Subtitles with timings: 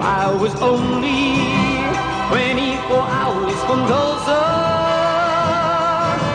[0.00, 1.34] I was only
[2.30, 4.42] 24 hours from Tulsa.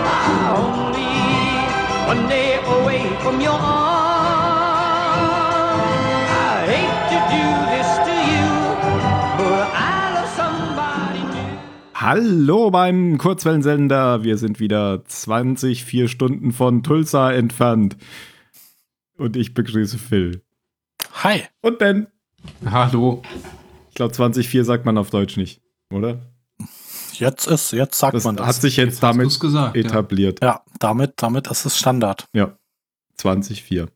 [0.05, 1.15] I'm only
[2.07, 3.71] one day away from your arms.
[6.29, 8.47] I hate to do this to you,
[9.37, 11.57] but I love somebody new.
[11.93, 14.23] Hallo beim Kurzwellensender.
[14.23, 17.97] Wir sind wieder 20, vier Stunden von Tulsa entfernt.
[19.17, 20.41] Und ich begrüße Phil.
[21.23, 21.43] Hi.
[21.61, 22.07] Und Ben.
[22.65, 23.21] Hallo.
[23.89, 26.19] Ich glaube, 2004 sagt man auf Deutsch nicht, oder?
[27.13, 28.47] Jetzt ist, jetzt sagt Das man das.
[28.47, 29.81] hat sich jetzt, damit gesagt, ja.
[29.81, 30.39] etabliert.
[30.43, 32.27] ja, damit, damit ist es Standard.
[32.33, 32.57] Ja.
[33.17, 33.87] 2004.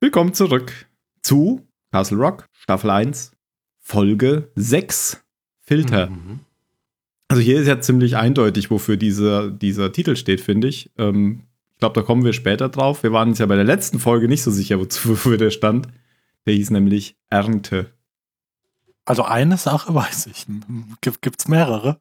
[0.00, 0.86] Willkommen zurück
[1.22, 3.32] zu Castle Rock, Staffel 1,
[3.80, 5.24] Folge 6,
[5.60, 6.10] Filter.
[6.10, 6.40] Mhm.
[7.26, 10.90] Also hier ist ja ziemlich eindeutig, wofür dieser, dieser Titel steht, finde ich.
[10.96, 11.42] Ähm,
[11.72, 13.02] ich glaube, da kommen wir später drauf.
[13.02, 15.88] Wir waren uns ja bei der letzten Folge nicht so sicher, wozu- wofür der stand.
[16.48, 17.92] Der hieß nämlich Ernte.
[19.04, 20.46] Also eine Sache weiß ich.
[21.02, 22.00] Gibt, gibt's mehrere?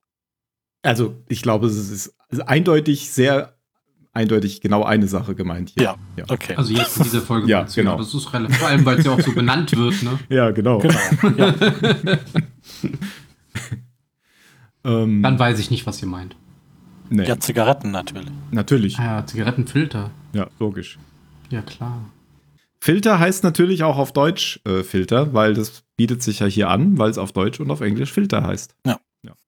[0.83, 2.15] Also ich glaube, es ist
[2.47, 3.57] eindeutig, sehr
[4.13, 5.97] eindeutig genau eine Sache gemeint hier.
[6.15, 6.23] Ja.
[6.29, 6.55] Okay.
[6.55, 7.47] Also jetzt in dieser Folge.
[7.49, 7.97] Ja, genau.
[7.97, 10.17] Das ist relativ, vor allem, weil es ja auch so benannt wird, ne?
[10.29, 10.79] Ja, genau.
[10.79, 10.97] genau.
[11.35, 11.53] Ja.
[14.85, 16.37] Ähm, Dann weiß ich nicht, was ihr meint.
[17.09, 18.31] nee, ja, Zigaretten natürlich.
[18.51, 18.97] natürlich.
[18.97, 20.11] Ah ja, Zigarettenfilter.
[20.31, 20.97] Ja, logisch.
[21.49, 22.05] Ja, klar.
[22.87, 26.97] Filter heißt natürlich auch auf Deutsch äh, Filter, weil das bietet sich ja hier an,
[26.97, 28.75] weil es auf Deutsch und auf Englisch Filter heißt.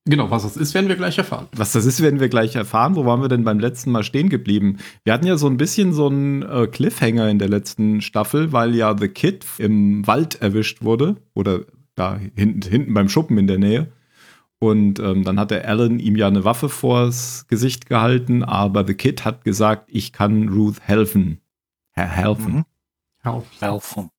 [0.03, 1.47] Genau, was das ist, werden wir gleich erfahren.
[1.55, 2.97] Was das ist, werden wir gleich erfahren.
[2.97, 4.79] Wo waren wir denn beim letzten Mal stehen geblieben?
[5.05, 8.75] Wir hatten ja so ein bisschen so einen äh, Cliffhanger in der letzten Staffel, weil
[8.75, 11.61] ja The Kid im Wald erwischt wurde oder
[11.95, 13.87] da hinten, hinten beim Schuppen in der Nähe.
[14.59, 18.95] Und ähm, dann hat der Alan ihm ja eine Waffe vors Gesicht gehalten, aber The
[18.95, 21.39] Kid hat gesagt, ich kann Ruth helfen.
[21.93, 22.53] Her helfen.
[22.53, 22.65] Mhm.
[23.23, 23.41] Ja.
[23.59, 24.09] Helfen.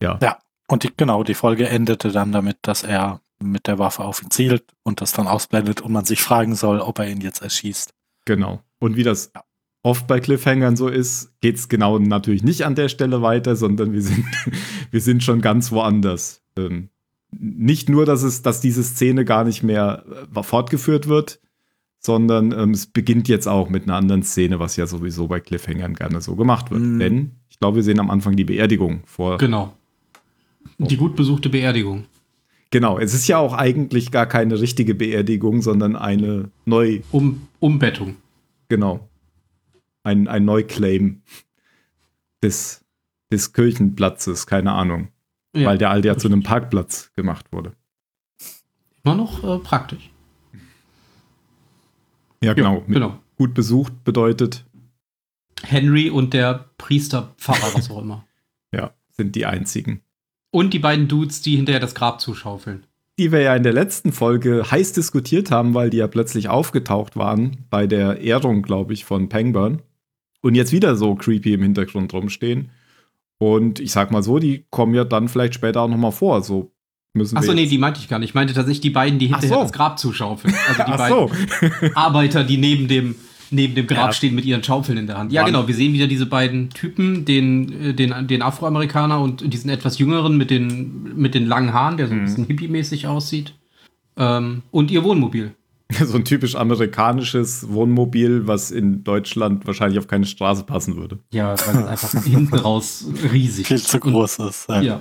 [0.00, 0.18] Ja.
[0.22, 0.38] Ja.
[0.68, 4.30] Und die, genau, die Folge endete dann damit, dass er mit der Waffe auf ihn
[4.30, 7.92] zielt und das dann ausblendet und man sich fragen soll, ob er ihn jetzt erschießt.
[8.24, 8.62] Genau.
[8.78, 9.32] Und wie das
[9.82, 13.92] oft bei Cliffhangern so ist, geht es genau natürlich nicht an der Stelle weiter, sondern
[13.92, 14.24] wir sind,
[14.90, 16.42] wir sind schon ganz woanders.
[16.56, 16.90] Ähm,
[17.30, 20.04] nicht nur, dass es, dass diese Szene gar nicht mehr
[20.34, 21.40] äh, fortgeführt wird,
[21.98, 25.94] sondern ähm, es beginnt jetzt auch mit einer anderen Szene, was ja sowieso bei Cliffhangern
[25.94, 26.82] gerne so gemacht wird.
[26.82, 26.98] Mhm.
[26.98, 27.30] Denn
[27.62, 29.38] glaube, wir sehen am Anfang die Beerdigung vor.
[29.38, 29.72] Genau.
[30.78, 32.06] Die gut besuchte Beerdigung.
[32.72, 38.16] Genau, es ist ja auch eigentlich gar keine richtige Beerdigung, sondern eine neu, Um, Umbettung.
[38.68, 39.08] Genau.
[40.02, 41.22] Ein, ein Neuclaim
[42.42, 42.84] des,
[43.30, 45.08] des Kirchenplatzes, keine Ahnung.
[45.54, 45.68] Ja.
[45.68, 47.74] Weil der alte ja zu einem Parkplatz gemacht wurde.
[49.04, 50.10] Immer noch äh, praktisch.
[52.42, 52.82] Ja, genau.
[52.86, 53.18] Mit Genau.
[53.36, 54.64] Gut besucht bedeutet,
[55.62, 58.26] Henry und der Priester, Pfarrer, was auch immer.
[58.74, 60.02] ja, sind die einzigen.
[60.50, 62.84] Und die beiden Dudes, die hinterher das Grab zuschaufeln.
[63.18, 67.16] Die wir ja in der letzten Folge heiß diskutiert haben, weil die ja plötzlich aufgetaucht
[67.16, 69.82] waren bei der Ehrung, glaube ich, von Pangburn.
[70.40, 72.70] Und jetzt wieder so creepy im Hintergrund rumstehen.
[73.38, 76.42] Und ich sag mal so, die kommen ja dann vielleicht später auch noch mal vor.
[76.42, 76.72] So
[77.14, 78.30] müssen Achso, nee, die meinte ich gar nicht.
[78.30, 79.62] Ich meinte tatsächlich die beiden, die hinterher so.
[79.62, 80.54] das Grab zuschaufeln.
[80.68, 81.90] Also die Ach beiden so.
[81.94, 83.16] Arbeiter, die neben dem,
[83.52, 84.12] neben dem Grab Ja.
[84.12, 85.32] stehen mit ihren Schaufeln in der Hand.
[85.32, 85.52] Ja, Mann.
[85.52, 85.68] genau.
[85.68, 90.36] Wir sehen wieder diese beiden Typen, den, äh, den, den Afroamerikaner und diesen etwas jüngeren
[90.36, 92.24] mit den, mit den langen Haaren, der so ein Mhm.
[92.24, 93.54] bisschen hippie-mäßig aussieht.
[94.16, 95.54] Ähm, und ihr Wohnmobil.
[96.04, 101.18] so ein typisch amerikanisches Wohnmobil, was in Deutschland wahrscheinlich auf keine Straße passen würde.
[101.32, 104.68] Ja, weil es einfach hinten raus riesig Viel zu groß ist.
[104.70, 104.80] Ja.
[104.82, 105.00] Ja.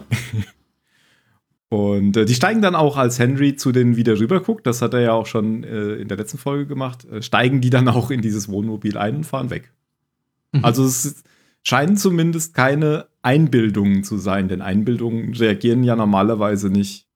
[1.71, 4.99] Und äh, die steigen dann auch, als Henry zu denen wieder rüberguckt, das hat er
[4.99, 8.21] ja auch schon äh, in der letzten Folge gemacht, äh, steigen die dann auch in
[8.21, 9.71] dieses Wohnmobil ein und fahren weg.
[10.51, 10.65] Mhm.
[10.65, 11.23] Also es
[11.63, 17.07] scheinen zumindest keine Einbildungen zu sein, denn Einbildungen reagieren ja normalerweise nicht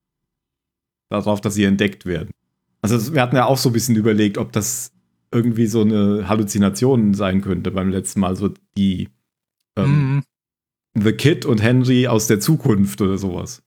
[1.09, 2.29] darauf, dass sie entdeckt werden.
[2.81, 4.93] Also wir hatten ja auch so ein bisschen überlegt, ob das
[5.33, 9.09] irgendwie so eine Halluzination sein könnte beim letzten Mal, so die
[9.75, 10.21] ähm,
[10.95, 11.03] Mhm.
[11.03, 13.64] The Kid und Henry aus der Zukunft oder sowas.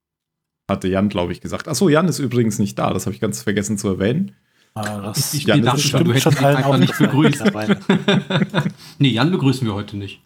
[0.69, 1.67] Hatte Jan, glaube ich, gesagt.
[1.69, 2.93] Achso, Jan ist übrigens nicht da.
[2.93, 4.35] Das habe ich ganz vergessen zu erwähnen.
[4.75, 6.99] Ah, das Ich- Ja, ich das dachte ist schon, du bestimmt hättest ihn einfach nicht
[6.99, 7.43] begrüßt.
[8.99, 10.23] nee, Jan begrüßen wir heute nicht.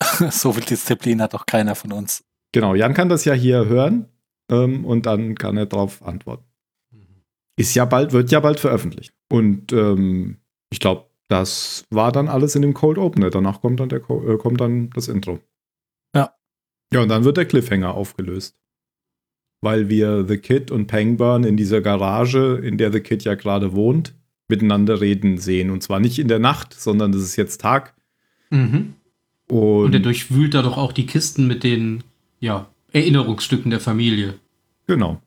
[0.30, 2.24] so viel Disziplin hat doch keiner von uns.
[2.52, 4.06] Genau, Jan kann das ja hier hören
[4.50, 6.44] ähm, und dann kann er darauf antworten.
[7.56, 9.12] Ist ja bald, wird ja bald veröffentlicht.
[9.30, 10.38] Und ähm,
[10.70, 13.30] ich glaube, das war dann alles in dem Cold Opener.
[13.30, 15.40] Danach kommt dann, der, Co- äh, kommt dann das Intro.
[16.16, 16.34] Ja.
[16.92, 18.56] Ja, und dann wird der Cliffhanger aufgelöst.
[19.60, 23.74] Weil wir The Kid und Pangburn in dieser Garage, in der The Kid ja gerade
[23.74, 24.14] wohnt,
[24.48, 25.70] miteinander reden sehen.
[25.70, 27.94] Und zwar nicht in der Nacht, sondern das ist jetzt Tag.
[28.50, 28.94] Mhm.
[29.48, 32.02] Und, Und er durchwühlt da doch auch die Kisten mit den
[32.40, 34.34] ja, Erinnerungsstücken der Familie.
[34.86, 35.20] Genau.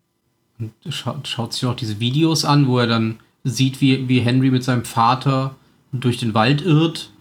[0.60, 4.50] Und schaut, schaut sich auch diese Videos an, wo er dann sieht, wie, wie Henry
[4.50, 5.56] mit seinem Vater
[5.92, 7.13] durch den Wald irrt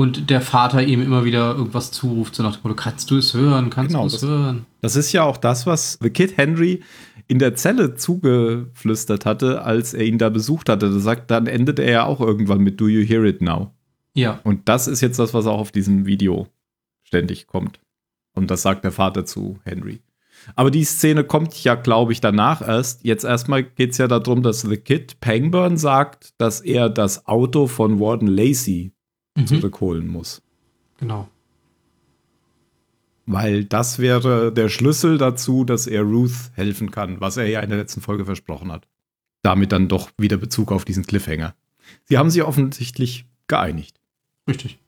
[0.00, 3.34] und der Vater ihm immer wieder irgendwas zuruft, so nach dem Motto, kannst du es
[3.34, 4.66] hören, kannst Genau, du es das- hören?
[4.80, 6.82] Das ist ja auch das, was The Kid Henry
[7.28, 10.90] in der Zelle zugeflüstert hatte, als er ihn da besucht hatte.
[10.90, 13.72] Das sagt, dann endet er ja auch irgendwann mit Do you hear it now?
[14.14, 16.48] Ja, Und das ist jetzt das, was auch auf diesem Video
[17.04, 17.78] ständig kommt.
[18.34, 20.00] Und das sagt der Vater zu Henry.
[20.56, 23.04] Aber die Szene kommt ja, glaube ich, danach erst.
[23.04, 27.66] Jetzt erstmal geht es ja darum, dass The Kid Pangburn sagt, dass er das Auto
[27.66, 28.92] von Warden Lacey
[29.36, 29.46] mhm.
[29.46, 30.42] zurückholen muss.
[30.98, 31.28] genau.
[33.26, 37.70] Weil das wäre der Schlüssel dazu, dass er Ruth helfen kann, was er ja in
[37.70, 38.88] der letzten Folge versprochen hat.
[39.42, 41.54] Damit dann doch wieder Bezug auf diesen Cliffhanger.
[42.06, 44.00] Sie haben sich offensichtlich geeinigt.
[44.48, 44.80] Richtig.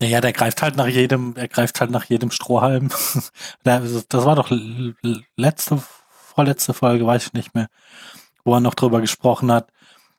[0.00, 2.88] Naja, der greift halt nach jedem, er greift halt nach jedem Strohhalm.
[3.64, 4.50] das das war doch
[5.36, 7.68] letzte, vorletzte Folge, weiß ich nicht mehr,
[8.44, 9.72] wo er noch drüber gesprochen hat,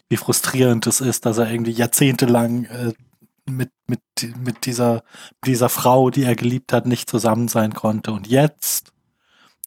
[0.09, 2.93] wie frustrierend es ist, dass er irgendwie jahrzehntelang äh,
[3.49, 4.01] mit, mit,
[4.45, 5.03] mit dieser,
[5.41, 8.11] mit dieser Frau, die er geliebt hat, nicht zusammen sein konnte.
[8.11, 8.91] Und jetzt,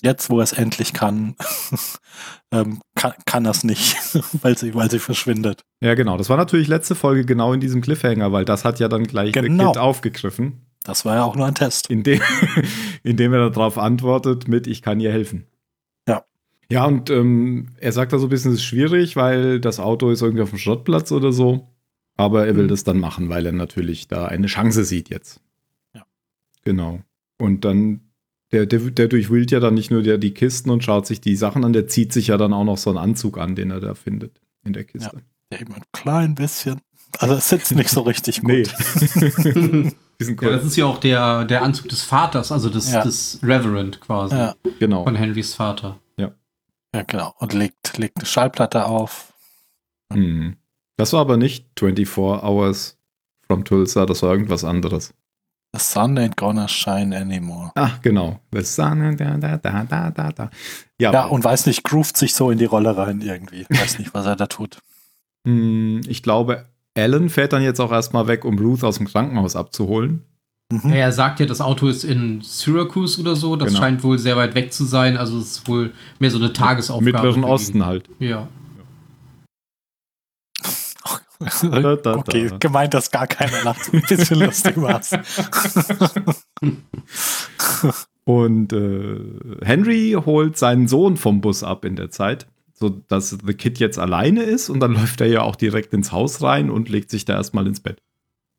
[0.03, 1.37] jetzt, wo er es endlich kann,
[2.53, 3.97] ähm, kann, kann er es nicht,
[4.43, 5.65] weil sie, weil sie verschwindet.
[5.81, 6.17] Ja, genau.
[6.17, 9.33] Das war natürlich letzte Folge genau in diesem Cliffhanger, weil das hat ja dann gleich
[9.33, 9.73] Genau.
[9.73, 11.91] Aufgegriffen, Das war ja auch nur ein Test.
[11.91, 12.21] indem,
[13.03, 15.47] indem er darauf antwortet mit Ich kann ihr helfen.
[16.09, 16.25] Ja.
[16.71, 20.11] Ja, und ähm, er sagt da so ein bisschen, es ist schwierig, weil das Auto
[20.11, 21.69] ist irgendwie auf dem Schrottplatz oder so.
[22.17, 22.69] Aber er will Mhm.
[22.69, 25.41] das dann machen, weil er natürlich da eine Chance sieht jetzt.
[25.95, 26.05] Ja.
[26.65, 27.01] Genau.
[27.39, 28.01] Und dann,
[28.53, 31.37] der, der, der durchwühlt ja dann nicht nur der, die Kisten und schaut sich die
[31.37, 33.81] Sachen an, der zieht sich ja dann auch noch so einen Anzug an, den er
[33.81, 35.23] da findet in der Kiste.
[35.51, 36.81] Eben ein klein bisschen.
[37.19, 38.73] Also es sitzt nicht so richtig gut.
[40.19, 40.35] Nee.
[40.41, 43.03] Ja, das ist ja auch der, der Anzug des Vaters, also des, Ja.
[43.03, 45.05] des Reverend quasi, Ja, genau.
[45.05, 46.01] von Henrys Vater.
[46.17, 46.33] ja,
[47.07, 47.35] genau.
[47.39, 49.35] Und legt, legt eine Schallplatte auf.
[50.15, 50.57] Mhm.
[50.97, 52.99] Das war aber nicht 24 Hours
[53.47, 55.13] from Tulsa, das war irgendwas anderes.
[55.75, 57.71] The sun ain't gonna shine anymore.
[57.75, 58.41] Ach, genau.
[58.53, 60.51] The sun, da, da, da, da, da, da.
[60.99, 63.67] Ja, Ja, und weiß nicht, groovt sich so in die Rolle rein irgendwie.
[63.69, 64.79] Weiß nicht, was er da tut.
[65.45, 66.65] mh, ich glaube,
[66.97, 70.23] Alan fährt dann jetzt auch erstmal weg, um Ruth aus dem Krankenhaus abzuholen.
[70.73, 70.93] Mhm.
[70.93, 73.55] Er sagt ja, das Auto ist in Syracuse oder so.
[73.55, 73.81] Das Genau.
[73.81, 75.17] scheint wohl sehr weit weg zu sein.
[75.19, 77.05] Also es ist wohl mehr so eine Tagesaufgabe.
[77.13, 77.45] Mittleren.
[77.45, 78.09] Osten halt.
[78.19, 78.49] Ja.
[81.39, 82.57] Da, da, okay, da.
[82.59, 83.93] gemeint, dass gar keiner lacht.
[83.93, 85.11] Ein bisschen lustig war's.
[88.25, 93.79] Und äh, Henry holt seinen Sohn vom Bus ab in der Zeit, sodass The Kid
[93.79, 97.11] jetzt alleine ist und dann läuft er ja auch direkt ins Haus rein und legt
[97.11, 98.03] sich da erstmal ins Bett.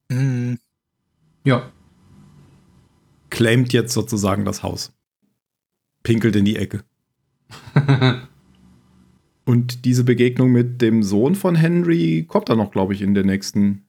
[0.09, 0.57] Mhm.
[1.43, 1.69] Ja.
[3.29, 4.93] Claimt jetzt sozusagen das Haus.
[6.03, 6.85] Pinkelt in die Ecke.
[9.47, 13.23] Und diese Begegnung mit dem Sohn von Henry kommt dann noch, glaube ich, in der
[13.23, 13.87] nächsten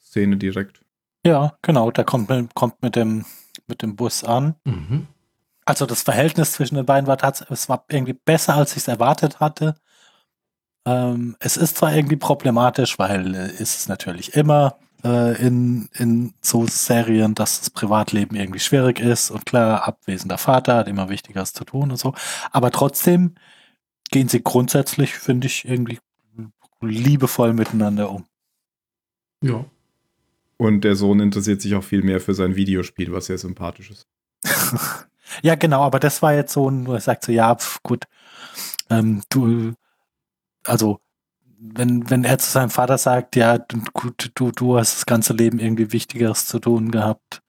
[0.00, 0.80] Szene direkt.
[1.24, 1.92] Ja, genau.
[1.92, 3.24] Der kommt mit, kommt mit, dem,
[3.68, 4.56] mit dem Bus an.
[4.64, 5.06] Mhm.
[5.64, 8.88] Also das Verhältnis zwischen den beiden war tatsächlich, es war irgendwie besser, als ich es
[8.88, 9.76] erwartet hatte.
[10.84, 16.34] Ähm, es ist zwar irgendwie problematisch, weil äh, ist es natürlich immer äh, in, in
[16.42, 21.52] so Serien, dass das Privatleben irgendwie schwierig ist und klar, abwesender Vater hat immer Wichtigeres
[21.52, 22.12] zu tun und so.
[22.50, 23.36] Aber trotzdem
[24.10, 25.98] gehen sie grundsätzlich, finde ich, irgendwie
[26.80, 28.26] liebevoll miteinander um.
[29.42, 29.64] Ja.
[30.58, 34.06] Und der Sohn interessiert sich auch viel mehr für sein Videospiel, was sehr sympathisch ist.
[35.42, 38.04] Ja, genau, aber das war jetzt so ein, wo er sagt so, ja, pf, gut,
[38.90, 39.74] ähm, du,
[40.64, 41.00] also,
[41.58, 43.58] wenn, wenn er zu seinem Vater sagt, ja,
[43.92, 47.42] gut, du, du hast das ganze Leben irgendwie Wichtigeres zu tun gehabt.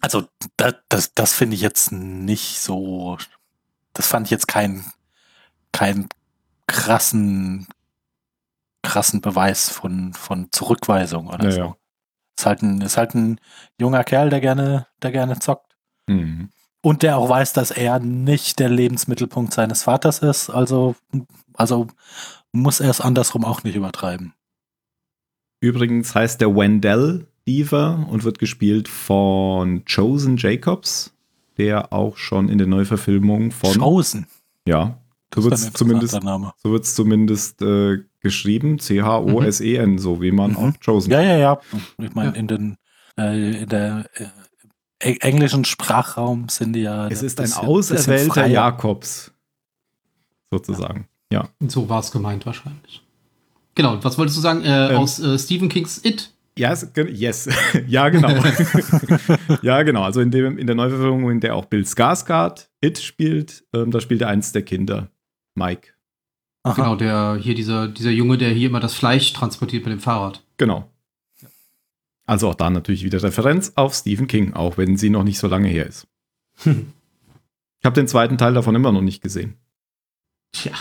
[0.00, 3.18] Also, das, das, das finde ich jetzt nicht so,
[3.92, 4.84] das fand ich jetzt kein,
[5.72, 6.08] kein
[6.66, 7.66] krassen,
[8.82, 11.76] krassen Beweis von, von Zurückweisung oder Ja, so.
[12.38, 13.40] Ist halt ein, ist halt ein
[13.78, 15.76] junger Kerl, der gerne, der gerne zockt.
[16.06, 16.50] Mhm.
[16.82, 20.48] Und der auch weiß, dass er nicht der Lebensmittelpunkt seines Vaters ist.
[20.48, 20.96] Also,
[21.52, 21.88] also
[22.52, 24.32] muss er es andersrum auch nicht übertreiben.
[25.60, 31.12] Übrigens heißt der Wendell Deaver und wird gespielt von Chosen Jacobs,
[31.58, 33.78] der auch schon in der Neuverfilmung von.
[33.78, 34.26] Chosen.
[34.66, 34.98] Ja,
[35.34, 38.78] so wird es zumindest, so wird's zumindest äh, geschrieben.
[38.78, 40.56] C-H-O-S-E-N, so wie man Mhm.
[40.56, 41.10] auch Chosen.
[41.12, 41.60] Ja, ja, ja.
[41.98, 42.36] Ich meine, Ja.
[42.36, 42.76] in den
[43.18, 44.06] äh, in der
[45.02, 47.08] äh, englischen Sprachraum sind die ja.
[47.08, 48.52] Es ist ein bisschen- auserwählter bisschen.
[48.52, 49.32] Jakobs,
[50.50, 51.08] sozusagen.
[51.32, 51.48] Ja.
[51.68, 53.02] So war es gemeint wahrscheinlich.
[53.74, 54.62] Genau, und was wolltest du sagen?
[54.62, 54.96] Äh, Ähm.
[54.98, 57.48] aus äh, Stephen Kings It Ja, es- ge- yes.
[57.86, 58.28] ja, genau.
[59.62, 60.02] ja, genau.
[60.02, 64.00] Also in, dem, in der Neuverfilmung, in der auch Bill Skarsgård It spielt, ähm, da
[64.00, 65.10] spielt er eins der Kinder,
[65.54, 65.92] Mike.
[66.62, 66.74] Aha.
[66.74, 70.42] Genau, der hier dieser, dieser Junge, der hier immer das Fleisch transportiert mit dem Fahrrad.
[70.58, 70.90] Genau.
[72.26, 75.46] Also auch da natürlich wieder Referenz auf Stephen King, auch wenn sie noch nicht so
[75.48, 76.06] lange her ist.
[77.82, 79.54] Ich habe den zweiten Teil davon immer noch nicht gesehen.
[80.52, 80.72] Tja,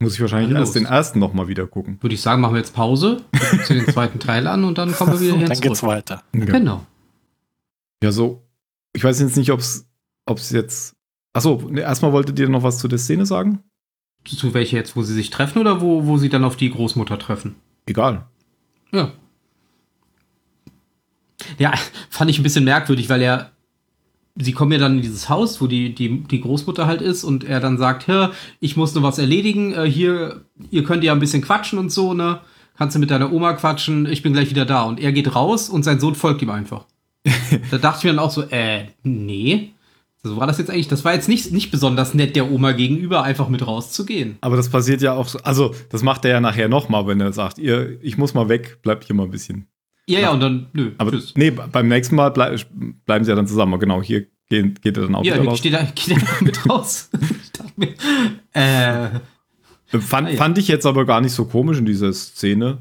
[0.00, 1.98] Muss ich wahrscheinlich erst den ersten noch mal wieder gucken.
[2.00, 4.92] würde ich sagen, machen wir jetzt Pause, gucken uns den zweiten Teil an und dann
[4.92, 6.22] kommen wir wieder Und hier dann geht's weiter.
[6.32, 6.86] Genau.
[8.02, 8.44] Ja, so.
[8.92, 10.94] Ich weiß jetzt nicht, ob es jetzt.
[11.32, 13.62] Achso, ne, erstmal wolltet ihr noch was zu der Szene sagen?
[14.24, 17.18] Zu welcher jetzt, wo sie sich treffen oder wo, wo sie dann auf die Großmutter
[17.18, 17.56] treffen?
[17.86, 18.26] Egal.
[18.92, 19.12] Ja.
[21.58, 21.72] Ja,
[22.10, 23.52] fand ich ein bisschen merkwürdig, weil er.
[24.40, 27.44] Sie kommen ja dann in dieses Haus, wo die, die, die Großmutter halt ist, und
[27.44, 29.72] er dann sagt: Hör, ich muss noch was erledigen.
[29.72, 32.40] Äh, hier, ihr könnt ja ein bisschen quatschen und so, ne?
[32.76, 34.06] Kannst du mit deiner Oma quatschen?
[34.06, 34.84] Ich bin gleich wieder da.
[34.84, 36.84] Und er geht raus und sein Sohn folgt ihm einfach.
[37.70, 39.72] da dachte ich mir dann auch so: Äh, nee.
[40.22, 40.88] So war das jetzt eigentlich.
[40.88, 44.36] Das war jetzt nicht, nicht besonders nett der Oma gegenüber, einfach mit rauszugehen.
[44.40, 45.38] Aber das passiert ja auch so.
[45.40, 48.78] Also, das macht er ja nachher nochmal, wenn er sagt, ihr, ich muss mal weg,
[48.82, 49.68] bleibt hier mal ein bisschen.
[50.08, 51.34] Ja, ja, und dann, nö, Aber tschüss.
[51.36, 52.56] nee, beim nächsten Mal blei
[53.04, 53.78] bleiben sie ja dann zusammen.
[53.78, 55.58] Genau, hier gehen, geht er dann auch Ja, wieder ich raus.
[55.58, 57.10] stehe da, geht einfach mit raus.
[57.42, 57.94] ich dachte mir,
[58.52, 59.20] äh,
[60.00, 60.36] Fand, Ah, ja.
[60.36, 62.78] fand ich jetzt aber gar nicht so komisch in dieser Szene.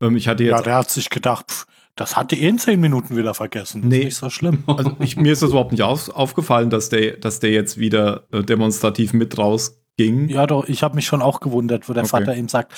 [0.00, 0.66] Ähm, ich hatte Ja, jetzt.
[0.66, 3.82] der hat sich gedacht, pff, das hat die eh in zehn Minuten wieder vergessen.
[3.82, 3.98] Das Nee.
[3.98, 4.62] ist nicht so schlimm.
[4.68, 8.24] also ich, mir ist das überhaupt nicht auf, aufgefallen, dass der, dass der jetzt wieder
[8.32, 10.28] äh, demonstrativ mit rausging.
[10.28, 12.10] Ja, doch, ich habe mich schon auch gewundert, wo der Okay.
[12.10, 12.72] Vater ihm sagt,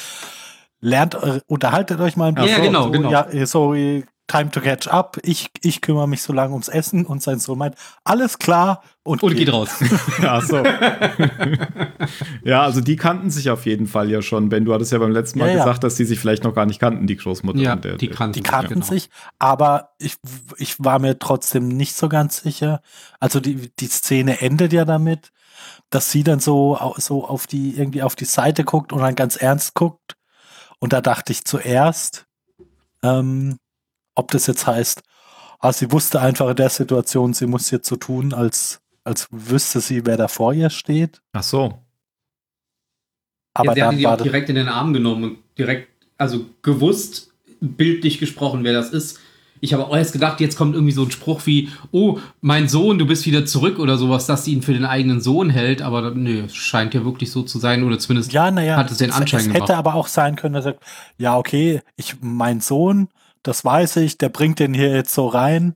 [0.80, 2.62] lernt, äh, unterhaltet euch mal ein Ja, bisschen.
[2.62, 3.10] genau, so, genau.
[3.10, 5.16] Ja, so, äh, time to catch up.
[5.22, 9.22] Ich, ich kümmere mich so lange ums Essen und sein Sohn meint, alles klar und,
[9.22, 9.70] und geht raus.
[10.22, 10.62] Ja, so.
[12.44, 14.48] ja, also die kannten sich auf jeden Fall ja schon.
[14.48, 15.64] Ben, du hattest ja beim letzten Mal Ja, ja.
[15.64, 17.58] gesagt, dass die sich vielleicht noch gar nicht kannten, die Großmutter.
[17.58, 18.86] ja, und der, die kannten Die sich, kannten genau.
[18.86, 19.08] sich,
[19.38, 20.16] aber ich,
[20.58, 22.82] ich war mir trotzdem nicht so ganz sicher.
[23.20, 25.30] Also die, die Szene endet ja damit,
[25.90, 29.36] dass sie dann so, so auf die, irgendwie auf die Seite guckt und dann ganz
[29.36, 30.16] ernst guckt.
[30.78, 32.26] Und da dachte ich zuerst,
[33.02, 33.58] ähm,
[34.14, 35.02] ob das jetzt heißt,
[35.60, 39.80] ah, sie wusste einfach in der Situation, sie muss jetzt so tun, als, als wüsste
[39.80, 41.20] sie, wer da vor ihr steht.
[41.32, 41.82] Ach so.
[43.54, 46.46] Aber ja, sie hat dann die auch direkt in den Arm genommen und direkt, also
[46.62, 49.20] gewusst, bildlich gesprochen, wer das ist.
[49.60, 52.98] Ich habe auch erst gedacht, jetzt kommt irgendwie so ein Spruch wie, oh, mein Sohn,
[52.98, 56.10] du bist wieder zurück oder sowas, dass sie ihn für den eigenen Sohn hält, aber
[56.12, 59.10] nö, es scheint ja wirklich so zu sein oder zumindest ja, naja, hat es den
[59.10, 59.62] Anschein es gemacht.
[59.62, 60.84] hätte aber auch sein können, dass er sagt,
[61.16, 63.08] ja, okay, ich, mein Sohn,
[63.42, 65.74] das weiß ich, der bringt den hier jetzt so rein.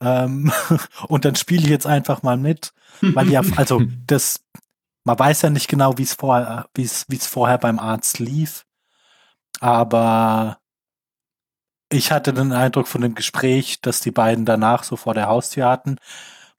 [0.00, 0.52] Ähm,
[1.08, 2.72] und dann spiele ich jetzt einfach mal mit.
[3.00, 4.44] Weil ja, also das,
[5.04, 8.18] man weiß ja nicht genau, wie es vorher, wie es, wie es vorher beim Arzt
[8.18, 8.66] lief.
[9.60, 10.58] Aber
[11.94, 15.66] ich hatte den Eindruck von dem Gespräch, dass die beiden danach so vor der Haustür
[15.66, 15.96] hatten,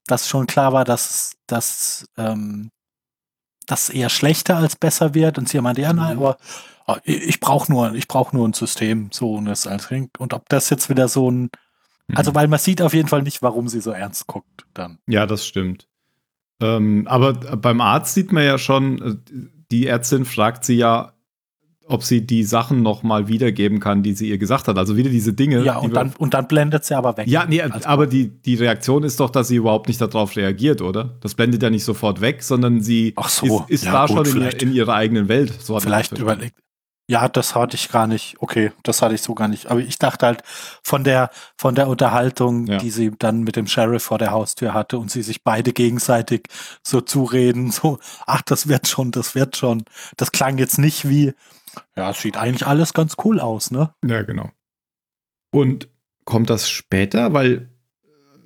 [0.07, 2.71] dass schon klar war, dass, dass ähm,
[3.65, 5.37] das eher schlechter als besser wird.
[5.37, 6.37] Und sie meinte, ja, nein, aber
[6.87, 10.19] ah, ich, brauche nur, ich brauche nur ein System, so und das alles klingt.
[10.19, 11.49] Und ob das jetzt wieder so ein,
[12.13, 14.99] also weil man sieht auf jeden Fall nicht, warum sie so ernst guckt dann.
[15.07, 15.87] Ja, das stimmt.
[16.61, 19.15] Ähm, aber beim Arzt sieht man ja schon, äh,
[19.71, 21.14] die Ärztin fragt sie ja,
[21.87, 24.77] ob sie die Sachen noch mal wiedergeben kann, die sie ihr gesagt hat.
[24.77, 25.63] Also wieder diese Dinge.
[25.63, 27.27] Ja, und dann, und dann blendet sie aber weg.
[27.27, 30.81] Ja, nee, Also- aber die, die Reaktion ist doch, dass sie überhaupt nicht darauf reagiert,
[30.81, 31.15] oder?
[31.21, 34.27] Das blendet ja nicht sofort weg, sondern sie Ach so, ist, ist ja, da gut,
[34.27, 35.53] schon in, in ihrer eigenen Welt.
[35.61, 36.55] So Vielleicht überlegt.
[37.07, 38.35] Ja, das hatte ich gar nicht.
[38.39, 39.67] Okay, das hatte ich so gar nicht.
[39.67, 40.41] Aber ich dachte halt
[40.81, 42.77] von der, von der Unterhaltung, Ja.
[42.79, 46.47] die sie dann mit dem Sheriff vor der Haustür hatte und sie sich beide gegenseitig
[46.81, 49.83] so zureden, so, ach, das wird schon, das wird schon.
[50.17, 51.33] Das klang jetzt nicht wie,
[51.95, 53.93] ja, es sieht eigentlich alles ganz cool aus, ne?
[54.05, 54.49] Ja, genau.
[55.51, 55.89] Und
[56.25, 57.33] kommt das später?
[57.33, 57.69] Weil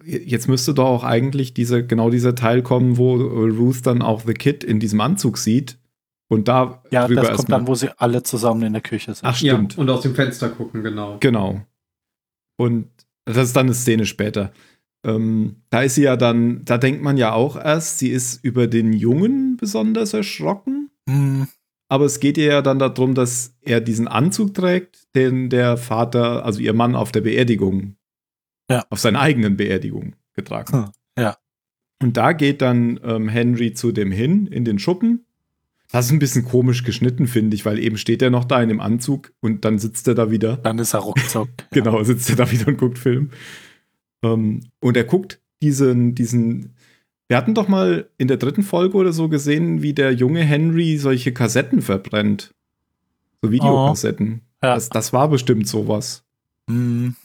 [0.05, 4.01] äh, jetzt müsste doch auch eigentlich diese, genau dieser Teil kommen, wo äh, Ruth dann
[4.01, 5.77] auch The Kid in diesem Anzug sieht.
[6.31, 9.25] Und da Ja, das kommt erstmal- dann, wo sie alle zusammen in der Küche sind.
[9.27, 9.73] Ach, stimmt.
[9.75, 11.17] Ja, und aus dem Fenster gucken, genau.
[11.19, 11.61] Genau.
[12.57, 12.89] Und
[13.25, 14.51] das ist dann eine Szene später.
[15.05, 18.67] Ähm, da ist sie ja dann, da denkt man ja auch erst, sie ist über
[18.67, 20.91] den Jungen besonders erschrocken.
[21.09, 21.47] Hm,
[21.89, 26.45] Aber es geht ihr ja dann darum, dass er diesen Anzug trägt, den der Vater,
[26.45, 27.95] also ihr Mann, auf der Beerdigung,
[28.69, 28.85] Ja.
[28.89, 30.93] auf seiner eigenen Beerdigung getragen hat.
[31.17, 31.37] Hm, ja.
[32.01, 35.25] Und da geht dann ähm, Henry zu dem hin, in den Schuppen.
[35.91, 38.69] Das ist ein bisschen komisch geschnitten, finde ich, weil eben steht er noch da in
[38.69, 40.57] dem Anzug und dann sitzt er da wieder.
[40.57, 41.49] dann ist er ruckzuck.
[41.71, 43.31] Genau, sitzt er da wieder und guckt Film.
[44.23, 46.75] Ähm, und er guckt diesen, diesen.
[47.29, 50.97] Wir hatten doch mal in der dritten Folge oder so gesehen, wie der junge Henry
[50.97, 52.55] solche Kassetten verbrennt.
[53.41, 54.41] So Videokassetten.
[54.61, 54.73] Ja.
[54.73, 56.25] Das, das war bestimmt sowas.
[56.67, 57.15] Mhm.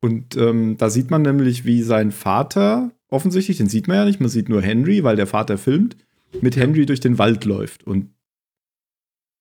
[0.00, 4.20] Und ähm, da sieht man nämlich, wie sein Vater, offensichtlich, den sieht man ja nicht,
[4.20, 5.96] man sieht nur Henry, weil der Vater filmt,
[6.40, 8.10] mit Henry durch den Wald läuft und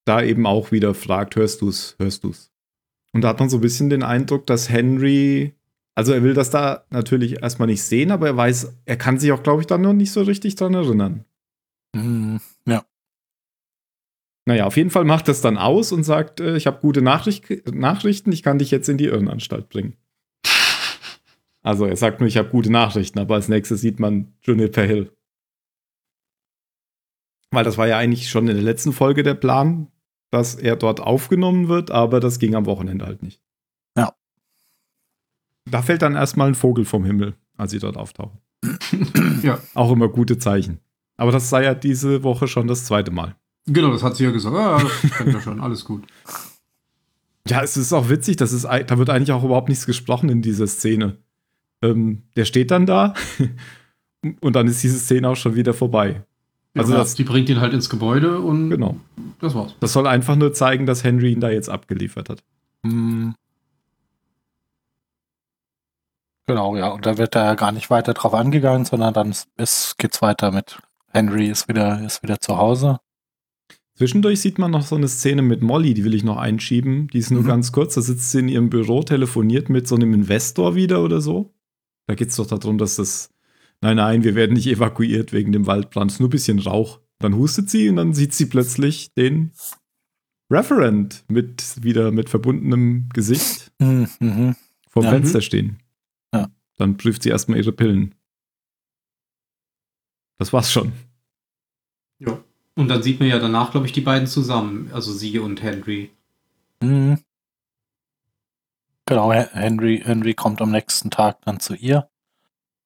[0.05, 2.51] da eben auch wieder fragt, hörst du's, hörst du's?
[3.13, 5.55] Und da hat man so ein bisschen den Eindruck, dass Henry,
[5.95, 9.31] also er will das da natürlich erstmal nicht sehen, aber er weiß, er kann sich
[9.31, 11.25] auch, glaube ich, dann noch nicht so richtig dran erinnern.
[11.93, 12.39] Mhm.
[12.65, 12.85] Ja.
[14.45, 17.67] Naja, auf jeden Fall macht das dann aus und sagt, äh, ich habe gute Nachricht
[17.73, 19.97] Nachrichten, ich kann dich jetzt in die Irrenanstalt bringen.
[21.63, 25.15] Also er sagt nur, ich habe gute Nachrichten, aber als nächstes sieht man Juniper Hill.
[27.51, 29.91] Weil das war ja eigentlich schon in der letzten Folge der Plan,
[30.31, 33.43] dass er dort aufgenommen wird, aber das ging am Wochenende halt nicht.
[35.71, 35.79] Ja.
[35.79, 38.39] Da fällt dann erstmal ein Vogel vom Himmel, als sie dort auftauchen.
[39.43, 39.57] Ja.
[39.73, 40.79] Auch immer gute Zeichen.
[41.17, 43.35] Aber das sei ja diese Woche schon das zweite Mal.
[43.65, 44.55] Genau, das hat sie ja gesagt.
[44.55, 46.03] Ah, das kennt wir schon, alles gut.
[47.47, 50.41] Ja, es ist auch witzig, das ist, da wird eigentlich auch überhaupt nichts gesprochen in
[50.43, 51.17] dieser Szene.
[51.81, 53.15] Ähm, der steht dann da
[54.41, 56.23] und dann ist diese Szene auch schon wieder vorbei.
[56.75, 58.95] Also ja, das- die bringt ihn halt ins Gebäude und Genau.
[59.39, 59.75] das war's.
[59.79, 62.43] Das soll einfach nur zeigen, dass Henry ihn da jetzt abgeliefert hat.
[62.83, 63.33] Mhm.
[66.51, 66.89] Genau, ja.
[66.89, 70.51] Und da wird er gar nicht weiter drauf angegangen, sondern dann ist- ist, geht's weiter
[70.51, 70.79] mit
[71.13, 72.99] Henry ist wieder, ist wieder zu Hause.
[73.95, 77.07] Zwischendurch sieht man noch so eine Szene mit Molly, die will ich noch einschieben.
[77.09, 77.47] Die ist nur Mhm.
[77.47, 77.95] ganz kurz.
[77.95, 81.53] Da sitzt sie in ihrem Büro, telefoniert mit so einem Investor wieder oder so.
[82.07, 83.29] Da geht es doch darum, dass das.
[83.81, 86.11] Nein, nein, wir werden nicht evakuiert wegen dem Waldbrand.
[86.11, 86.99] Es ist nur ein bisschen Rauch.
[87.19, 89.51] Dann hustet sie und dann sieht sie plötzlich den
[90.51, 94.07] Referent mit wieder mit verbundenem Gesicht Mhm.
[94.19, 94.55] Mhm.
[94.89, 95.11] vom Ja.
[95.11, 95.77] Fenster stehen.
[96.81, 98.15] Dann prüft sie erstmal ihre Pillen.
[100.39, 100.93] Das war's schon.
[102.17, 102.43] Ja.
[102.73, 106.09] Und dann sieht man ja danach, glaube ich, die beiden zusammen, also sie und Henry.
[106.81, 107.19] Mhm.
[109.05, 112.09] Genau, He- Henry, Henry kommt am nächsten Tag dann zu ihr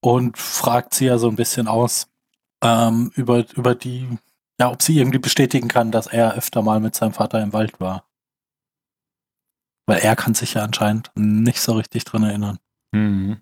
[0.01, 2.11] und fragt sie ja so ein bisschen aus
[2.61, 4.09] ähm, über, über die,
[4.59, 7.79] ja, ob sie irgendwie bestätigen kann, dass er öfter mal mit seinem Vater im Wald
[7.79, 8.10] war.
[9.86, 12.60] Weil er kann sich ja anscheinend nicht so richtig dran erinnern.
[12.91, 13.39] Mhm.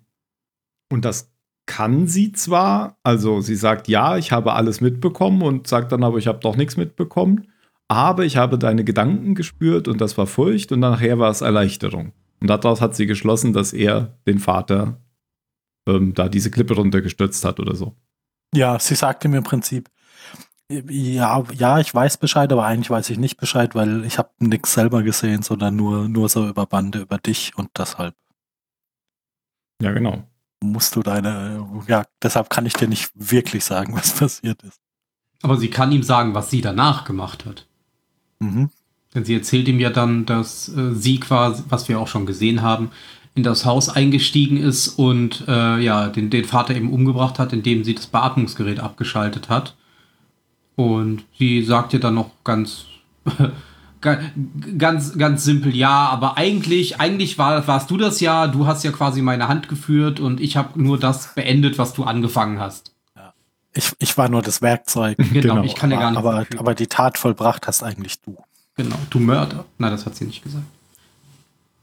[0.94, 1.34] Und das
[1.66, 6.18] kann sie zwar, also sie sagt, ja, ich habe alles mitbekommen und sagt dann aber,
[6.18, 7.48] ich habe doch nichts mitbekommen,
[7.88, 12.12] aber ich habe deine Gedanken gespürt und das war Furcht und nachher war es Erleichterung.
[12.40, 15.00] Und daraus hat sie geschlossen, dass er den Vater
[15.88, 17.96] ähm, da diese Klippe runtergestürzt hat oder so.
[18.54, 19.90] Ja, sie sagt ihm im Prinzip,
[20.70, 24.74] ja, ja, ich weiß Bescheid, aber eigentlich weiß ich nicht Bescheid, weil ich habe nichts
[24.74, 28.14] selber gesehen, sondern nur, nur so über Bande über dich und deshalb
[29.82, 30.22] Ja, genau.
[30.72, 34.80] Musst du deine, ja, deshalb kann ich dir nicht wirklich sagen, was passiert ist.
[35.42, 37.66] Aber sie kann ihm sagen, was sie danach gemacht hat.
[38.40, 38.70] Mhm.
[39.14, 42.62] Denn sie erzählt ihm ja dann, dass äh, sie quasi, was wir auch schon gesehen
[42.62, 42.90] haben,
[43.36, 47.84] in das Haus eingestiegen ist und äh, ja, den, den Vater eben umgebracht hat, indem
[47.84, 49.76] sie das Beatmungsgerät abgeschaltet hat.
[50.76, 52.86] Und sie sagt ja dann noch ganz,
[53.24, 53.52] ga-
[54.78, 58.92] ganz, ganz simpel, ja, aber eigentlich, eigentlich war, warst du das ja, du hast ja
[58.92, 62.92] quasi meine Hand geführt und ich habe nur das beendet, was du angefangen hast.
[63.76, 65.62] Ich, ich war nur das Werkzeug, Genau, Genau.
[65.64, 66.18] ich kann ja gar nicht.
[66.18, 66.60] aber, dafür.
[66.60, 68.36] aber die Tat vollbracht hast eigentlich du.
[68.76, 69.64] Genau, du Mörder.
[69.78, 70.64] Nein, das hat sie nicht gesagt.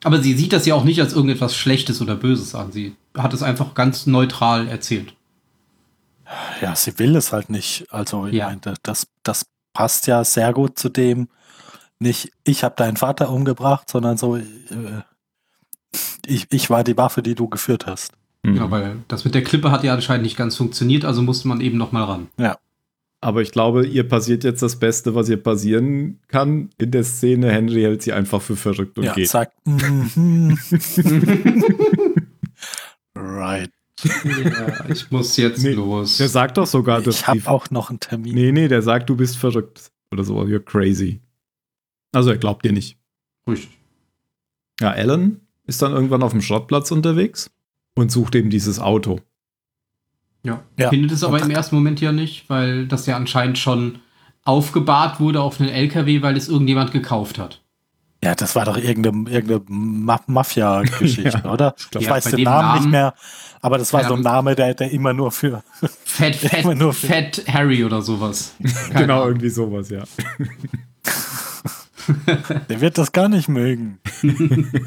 [0.03, 2.71] Aber sie sieht das ja auch nicht als irgendetwas Schlechtes oder Böses an.
[2.71, 5.13] Sie hat es einfach ganz neutral erzählt.
[6.61, 7.85] Ja, sie will es halt nicht.
[7.91, 8.47] Also, ich Ja.
[8.47, 11.27] meine, das, das passt ja sehr gut zu dem,
[12.01, 14.43] nicht ich habe deinen Vater umgebracht, sondern so, äh,
[16.25, 18.13] ich, ich war die Waffe, die du geführt hast.
[18.43, 18.55] Mhm.
[18.55, 21.61] Genau, weil das mit der Klippe hat ja anscheinend nicht ganz funktioniert, also musste man
[21.61, 22.27] eben noch mal ran.
[23.23, 26.71] Aber ich glaube, ihr passiert jetzt das Beste, was ihr passieren kann.
[26.79, 29.29] In der Szene, Henry hält sie einfach für verrückt und ja, geht.
[29.29, 30.57] sagt, mhm.
[33.15, 33.69] right.
[34.23, 36.17] Ja, ich muss jetzt Nee, los.
[36.17, 38.33] Der sagt doch sogar, dass Ich habe auch noch einen Termin.
[38.33, 39.91] Nee, nee, der sagt, du bist verrückt.
[40.11, 41.21] Oder so, you're crazy.
[42.11, 42.97] Also er glaubt dir nicht.
[43.47, 43.69] Richtig.
[44.79, 47.51] Ja, Alan ist dann irgendwann auf dem Schrottplatz unterwegs
[47.95, 49.19] und sucht eben dieses Auto.
[50.43, 50.63] Ja.
[50.77, 50.89] Ja.
[50.89, 53.99] Findet es aber im ersten Moment ja nicht, weil das ja anscheinend schon
[54.43, 57.61] aufgebahrt wurde auf einen LKW, weil es irgendjemand gekauft hat.
[58.23, 61.75] Ja, das war doch irgendeine, irgendeine Ma Mafia-Geschichte, Ja, oder?
[61.91, 63.13] glaub, Ich ja, weiß den Namen, Namen- nicht mehr,
[63.61, 65.63] aber das war Ja, so ein Name, der, der immer nur für.
[66.05, 68.55] Fett, Fett, Immer nur für- Fett Harry oder sowas.
[68.93, 69.27] Genau, Ahnung.
[69.29, 70.03] irgendwie sowas, ja.
[72.69, 73.99] Der wird das gar nicht mögen.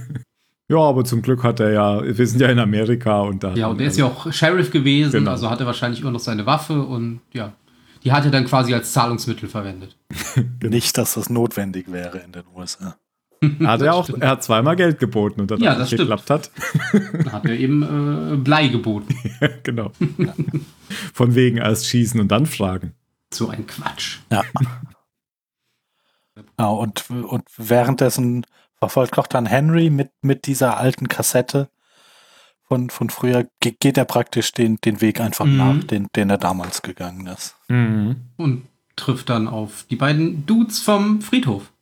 [0.67, 3.53] Ja, aber zum Glück hat er ja, wir sind ja in Amerika und da.
[3.55, 5.33] Ja, und er ist ja auch Sheriff gewesen, Genau.
[5.33, 7.53] also hat er wahrscheinlich immer noch seine Waffe und ja,
[8.03, 9.95] die hat er dann quasi als Zahlungsmittel verwendet.
[10.61, 10.75] Genau.
[10.75, 12.97] Nicht, dass das notwendig wäre in den USA.
[13.43, 16.31] Er hat ja auch, er hat zweimal Geld geboten und dann Ja, das nicht geklappt
[16.31, 16.51] hat.
[17.25, 19.15] Da hat er eben äh, Blei geboten.
[19.65, 19.93] genau.
[21.13, 22.95] Von wegen erst schießen und dann fragen.
[23.35, 24.21] So ein Quatsch.
[24.33, 24.43] Ja.
[26.57, 31.69] Genau, und, und währenddessen verfolgt auch dann Henry mit, mit dieser alten Kassette
[32.67, 35.57] von, von früher, ge- geht er praktisch den, den Weg einfach Mhm.
[35.57, 37.57] nach, den, den er damals gegangen ist.
[37.69, 41.73] Und trifft dann auf die beiden Dudes vom Friedhof.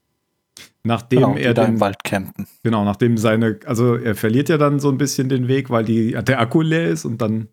[0.85, 2.47] Nachdem Genau, er da den, im Wald campen.
[2.65, 6.13] genau, nachdem seine, also er verliert ja dann so ein bisschen den Weg, weil die,
[6.13, 7.49] der Akku leer ist und dann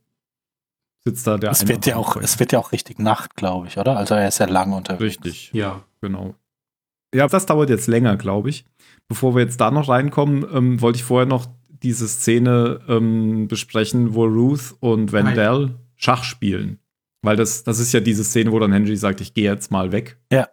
[1.05, 3.67] sitzt da der Es eine wird, ja auch, es wird ja auch richtig Nacht, glaube
[3.67, 3.97] ich, oder?
[3.97, 5.01] Also er ist ja lange unterwegs.
[5.03, 5.84] Richtig, Ja.
[6.01, 6.34] genau.
[7.13, 8.65] Ja, das dauert jetzt länger, glaube ich.
[9.08, 11.48] Bevor wir jetzt da noch reinkommen, ähm, wollte ich vorher noch
[11.82, 16.80] diese Szene ähm, besprechen, wo Ruth und Wendell Schach spielen.
[17.22, 19.91] Weil das, das ist ja diese Szene, wo dann Henry sagt, ich gehe jetzt mal
[19.91, 20.17] weg.
[20.32, 20.48] Ja.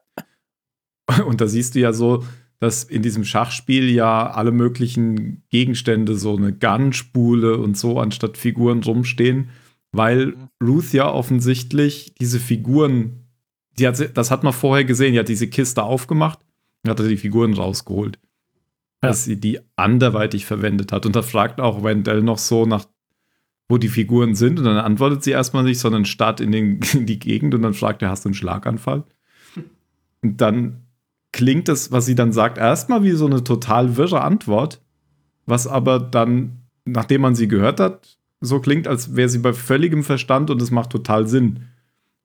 [1.26, 2.24] Und da siehst du ja so,
[2.58, 8.82] dass in diesem Schachspiel ja alle möglichen Gegenstände, so eine Gunspule und so, anstatt Figuren
[8.82, 9.50] rumstehen,
[9.92, 10.48] weil Mhm.
[10.62, 13.26] Ruth ja offensichtlich diese Figuren,
[13.78, 16.40] die hat, das hat man vorher gesehen, die hat diese Kiste aufgemacht
[16.88, 18.18] hat da die Figuren rausgeholt.
[19.02, 19.10] Ja.
[19.10, 21.06] Dass sie die anderweitig verwendet hat.
[21.06, 22.86] Und da fragt auch Wendell noch so nach,
[23.68, 24.58] wo die Figuren sind.
[24.58, 27.74] Und dann antwortet sie erstmal nicht, sondern starrt in, den, in die Gegend und dann
[27.74, 29.04] fragt er, hast du einen Schlaganfall?
[30.22, 30.82] Und dann
[31.32, 34.80] klingt das, was sie dann sagt, erstmal wie so eine total wirre Antwort,
[35.44, 40.02] was aber dann, nachdem man sie gehört hat, so klingt, als wäre sie bei völligem
[40.02, 41.66] Verstand und es macht total Sinn.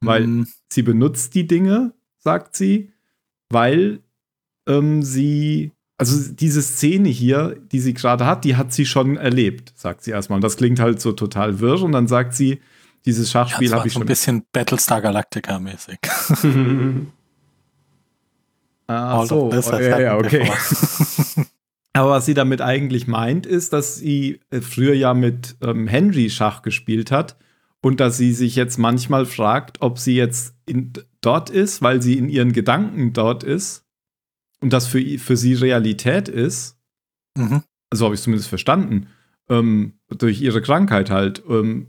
[0.02, 2.92] Weil Mm, sie benutzt die Dinge, sagt sie,
[3.50, 4.02] weil
[4.68, 9.74] ähm, sie, also diese Szene hier, die sie gerade hat, die hat sie schon erlebt,
[9.76, 10.38] sagt sie erstmal.
[10.38, 12.62] Und das klingt halt so total wirr und dann sagt sie,
[13.06, 14.08] dieses ja, Schachspiel war habe ich so ein schon.
[14.08, 16.00] bisschen Battlestar Galactica mäßig.
[18.92, 20.52] Ah, All so, has ja, ja, okay.
[21.94, 26.30] Aber was sie damit eigentlich meint, ist, dass sie äh, früher ja mit ähm, Henry
[26.30, 27.38] Schach gespielt hat
[27.82, 32.18] und dass sie sich jetzt manchmal fragt, ob sie jetzt in, dort ist, weil sie
[32.18, 33.86] in ihren Gedanken dort ist
[34.62, 36.78] und das für, für sie Realität ist.
[37.38, 37.64] mhm.
[37.94, 39.08] So habe ich es zumindest verstanden.
[39.50, 41.44] Ähm, durch ihre Krankheit halt.
[41.50, 41.88] Ähm,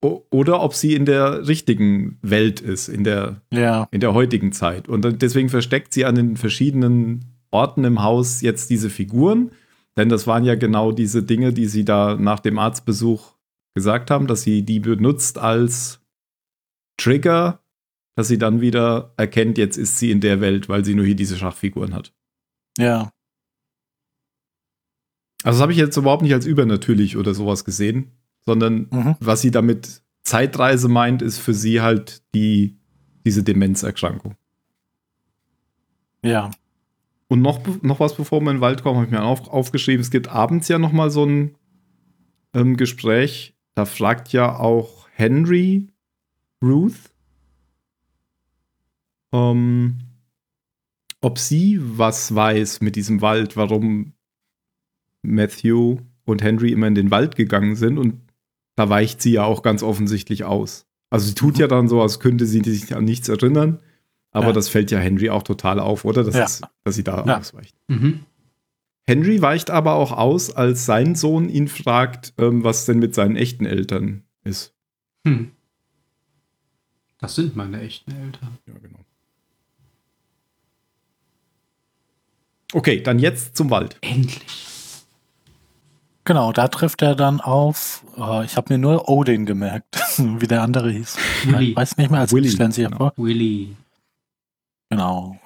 [0.00, 4.88] oder ob sie in der richtigen Welt ist, in der Ja, in der heutigen Zeit.
[4.88, 9.52] Und deswegen versteckt sie an den verschiedenen Orten im Haus jetzt diese Figuren.
[9.96, 13.34] Denn das waren ja genau diese Dinge, die sie da nach dem Arztbesuch
[13.74, 16.00] gesagt haben, dass sie die benutzt als
[16.96, 17.61] Trigger,
[18.14, 21.14] dass sie dann wieder erkennt, jetzt ist sie in der Welt, weil sie nur hier
[21.16, 22.12] diese Schachfiguren hat.
[22.78, 23.10] ja.
[25.44, 28.12] Also das habe ich jetzt überhaupt nicht als übernatürlich oder sowas gesehen,
[28.46, 29.16] sondern Mhm.
[29.18, 32.76] was sie damit Zeitreise meint, ist für sie halt die,
[33.26, 34.36] diese Demenzerkrankung.
[36.24, 36.52] Ja.
[37.26, 40.00] Und noch, noch was, bevor wir in den Wald kommen, habe ich mir auf, aufgeschrieben.
[40.00, 41.56] Es gibt abends ja noch mal so ein
[42.54, 43.56] ähm, Gespräch.
[43.74, 45.88] Da fragt ja auch Henry
[46.62, 47.10] Ruth,
[49.32, 49.98] ähm,
[51.20, 54.12] ob sie was weiß mit diesem Wald, warum
[55.22, 57.98] Matthew und Henry immer in den Wald gegangen sind.
[57.98, 58.20] Und
[58.74, 60.86] da weicht sie ja auch ganz offensichtlich aus.
[61.10, 63.80] Also sie tut ja dann so, als könnte sie sich an nichts erinnern.
[64.30, 64.52] Aber Ja.
[64.52, 66.24] das fällt ja Henry auch total auf, oder?
[66.24, 66.44] Das Ja.
[66.44, 67.38] ist, dass sie da Ja.
[67.38, 67.76] ausweicht.
[67.88, 68.20] Mhm.
[69.04, 73.36] Henry weicht aber auch aus, als sein Sohn ihn fragt, ähm, was denn mit seinen
[73.36, 74.74] echten Eltern ist.
[75.26, 75.50] Hm.
[77.18, 78.58] Das sind meine echten Eltern.
[78.66, 79.01] Ja, genau.
[82.72, 83.96] Okay, dann jetzt zum Wald.
[84.00, 84.42] Endlich.
[86.24, 90.62] Genau, da trifft er dann auf, äh, ich habe mir nur Odin gemerkt, wie der
[90.62, 91.16] andere hieß.
[91.46, 91.70] Willi.
[91.70, 92.98] Ich weiß nicht mehr, als Willi, stellen Sie ja genau.
[92.98, 93.12] vor.
[93.16, 93.76] Willy.
[94.90, 95.36] Genau.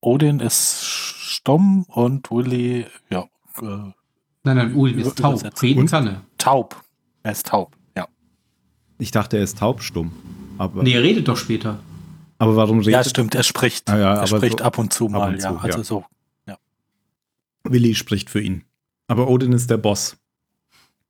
[0.00, 3.22] Odin ist stumm und Willi, ja,
[3.60, 3.92] äh,
[4.44, 5.40] Nein, nein, Uli Über- ist taub.
[5.62, 5.90] Und?
[5.90, 6.22] kann er.
[6.36, 6.82] taub.
[7.22, 8.08] Er ist taub, ja.
[8.98, 10.10] Ich dachte, er ist taubstumm.
[10.58, 11.78] Aber, Nee, er redet doch später.
[12.38, 13.88] aber warum redet Ja, stimmt, er spricht.
[13.88, 15.50] Ah, ja, er spricht so- ab und zu mal, und ja.
[15.50, 15.84] zu, Also ja.
[15.84, 16.04] so,
[17.64, 18.64] Willi spricht für ihn.
[19.08, 20.16] Aber Odin ist der Boss.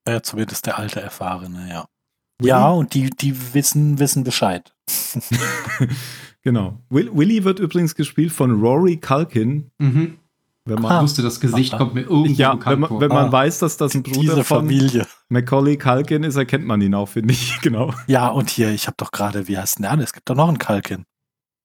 [0.09, 1.87] ja, zumindest der alte Erfahrene, ja.
[2.39, 2.49] Willi?
[2.51, 4.75] Ja, und die, die wissen, wissen Bescheid.
[6.45, 6.81] Genau.
[6.91, 9.71] Will, Willi wird übrigens gespielt von Rory Culkin.
[9.79, 10.19] Mhm.
[10.65, 11.03] Wenn Ich man, Ah.
[11.03, 11.79] wusste, das Gesicht Aha.
[11.79, 13.01] kommt mir irgendwo ja, bekannt wenn man, vor.
[13.01, 13.33] wenn man Ah.
[13.33, 15.07] weiß, dass das ein Bruder Diese von Familie.
[15.29, 17.59] Macaulay Culkin ist, erkennt man ihn auch, finde ich.
[17.63, 17.95] Genau.
[18.09, 20.05] Ja, und hier, ich habe doch gerade, wie heißt denn der andere?
[20.07, 21.05] Es gibt doch noch einen Kalkin.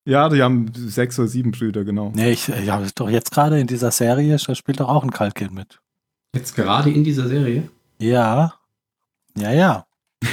[0.07, 2.13] Ja, die haben sechs oder sieben Brüder, genau.
[2.15, 5.53] Nee, ich, ja, doch jetzt gerade in dieser Serie, da spielt doch auch ein Kalkin
[5.53, 5.81] mit.
[6.33, 7.69] Jetzt gerade in dieser Serie.
[7.99, 8.53] Ja.
[9.37, 9.85] Ja, ja.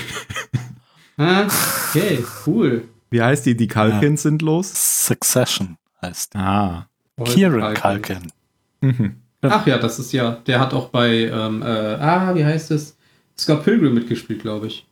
[1.17, 1.47] Ah,
[1.91, 2.89] okay, cool.
[3.11, 3.57] Wie heißt die?
[3.57, 5.07] Die Culkins sind los?
[5.07, 6.39] Succession heißt die.
[6.39, 6.89] Ah.
[7.25, 8.33] Kieran Kalkin.
[8.81, 9.21] Mhm.
[9.43, 12.97] Ach ja, das ist ja, der hat auch bei, ähm, äh, ah, wie heißt es?
[13.39, 14.89] Scott Pilgrim mitgespielt, glaube ich.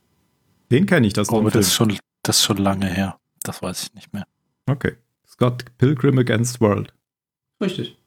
[0.71, 3.17] Den kenne ich, das Oh, noch das ist, schon, das ist schon lange her.
[3.43, 4.25] Das weiß ich nicht mehr.
[4.65, 4.93] Okay.
[5.27, 6.93] Scott Pilgrim Against World.
[7.61, 7.97] Richtig.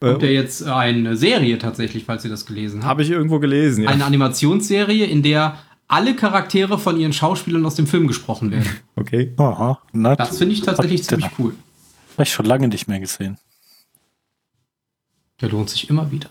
[0.00, 2.88] Kommt ja Äh, jetzt eine Serie tatsächlich, falls ihr das gelesen habt.
[2.90, 3.90] Habe ich irgendwo gelesen, ja.
[3.90, 8.68] Eine Animationsserie, in der alle Charaktere von ihren Schauspielern aus dem Film gesprochen werden.
[8.96, 9.32] Okay.
[9.36, 9.80] Aha.
[9.92, 11.54] Na, Das finde ich tatsächlich ziemlich cool.
[12.14, 13.38] Habe ich schon lange nicht mehr gesehen.
[15.40, 16.28] Der lohnt sich immer wieder.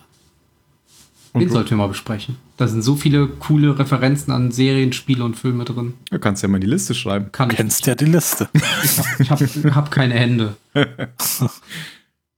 [1.33, 2.35] Und Den sollten wir mal besprechen.
[2.57, 5.93] Da sind so viele coole Referenzen an Serien, Spiele und Filme drin.
[6.09, 7.31] Du kannst ja mal in die Liste schreiben.
[7.31, 7.57] Kann Du ich.
[7.57, 8.49] kennst ja die Liste.
[9.19, 10.57] Ich habe hab keine Hände.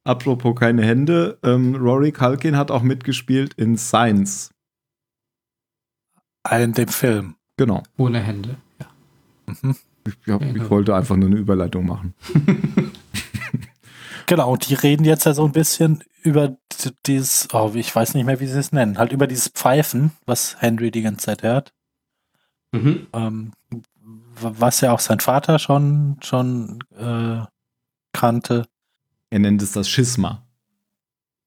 [0.05, 4.51] Apropos keine Hände, ähm, Rory Culkin hat auch mitgespielt in Science.
[6.51, 7.35] In dem Film.
[7.57, 7.83] Genau.
[7.97, 8.57] Ohne Hände.
[8.79, 8.87] Ja.
[9.61, 9.75] Mhm.
[10.05, 10.53] Ich, glaub, Ja.
[10.53, 12.13] ich wollte einfach nur eine Überleitung machen.
[14.25, 16.55] Genau, und die reden jetzt ja so ein bisschen über
[17.05, 20.61] dieses, oh, ich weiß nicht mehr, wie sie es nennen, halt über dieses Pfeifen, was
[20.61, 21.73] Henry die ganze Zeit hört.
[22.71, 23.07] Mhm.
[23.13, 23.51] Ähm,
[24.39, 27.45] was ja auch sein Vater schon, schon äh,
[28.13, 28.65] kannte.
[29.29, 30.43] Er nennt es das Schisma.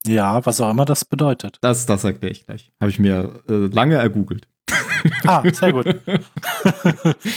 [0.07, 1.59] Ja, was auch immer das bedeutet.
[1.63, 2.73] Das, das erkläre ich gleich.
[2.81, 4.47] Habe ich mir äh, lange ergoogelt.
[5.25, 5.87] Ah, sehr gut.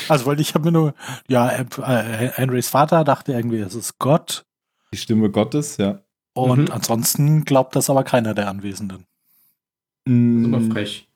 [0.10, 0.94] also, weil ich habe mir nur,
[1.28, 1.66] ja, äh,
[2.34, 4.46] Henrys Vater dachte irgendwie, es ist Gott.
[4.94, 6.02] Die Stimme Gottes, ja.
[6.34, 6.72] Und Mhm.
[6.72, 9.06] ansonsten glaubt das aber keiner der Anwesenden.
[10.08, 11.08] Super Mm, frech.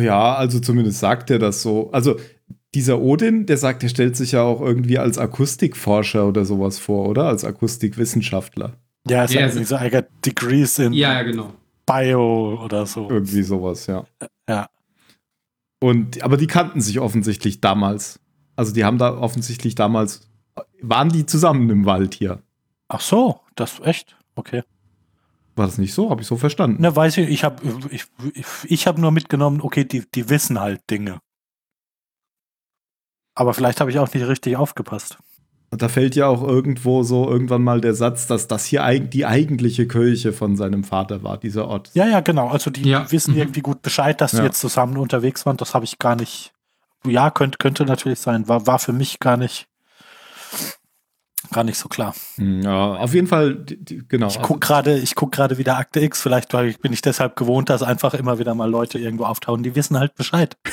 [0.00, 1.90] Ja, also zumindest sagt er das so.
[1.92, 2.16] Also
[2.74, 7.08] dieser Odin, der sagt, der stellt sich ja auch irgendwie als Akustikforscher oder sowas vor,
[7.08, 7.24] oder?
[7.24, 8.72] Als Akustikwissenschaftler.
[9.08, 11.52] Ja, es Ja, irgendwie so, I got degrees in ja, genau.
[11.86, 13.08] Bio oder so.
[13.08, 14.04] Irgendwie sowas, ja.
[14.48, 14.68] Ja.
[15.80, 18.18] Und, aber die kannten sich offensichtlich damals.
[18.56, 20.28] Also die haben da offensichtlich damals,
[20.82, 22.42] waren die zusammen im Wald hier?
[22.88, 24.16] Ach so, das echt?
[24.34, 24.62] Okay.
[25.56, 26.10] War das nicht so?
[26.10, 26.80] Habe ich so verstanden.
[26.80, 30.60] Ne, weiß ich, ich habe ich, ich, ich hab nur mitgenommen, okay, die, die wissen
[30.60, 31.20] halt Dinge.
[33.34, 35.18] Aber vielleicht habe ich auch nicht richtig aufgepasst.
[35.70, 39.26] Und da fällt ja auch irgendwo so irgendwann mal der Satz, dass das hier die
[39.26, 41.90] eigentliche Kirche von seinem Vater war, dieser Ort.
[41.92, 42.48] Ja, ja, genau.
[42.48, 43.10] Also die Ja.
[43.12, 43.40] wissen Mhm.
[43.40, 44.40] irgendwie gut Bescheid, dass Ja.
[44.40, 45.58] die jetzt zusammen unterwegs waren.
[45.58, 46.54] Das habe ich gar nicht.
[47.04, 48.48] Ja, könnte, könnte natürlich sein.
[48.48, 49.68] War, war für mich gar nicht,
[51.52, 52.14] gar nicht so klar.
[52.36, 54.26] Hm, Ja, auf jeden Fall, die, die, genau.
[54.28, 56.20] Ich guck gerade, ich guck gerade wieder Akte X.
[56.22, 59.62] Vielleicht ich- bin ich deshalb gewohnt, dass einfach immer wieder mal Leute irgendwo auftauchen.
[59.62, 60.56] Die wissen halt Bescheid.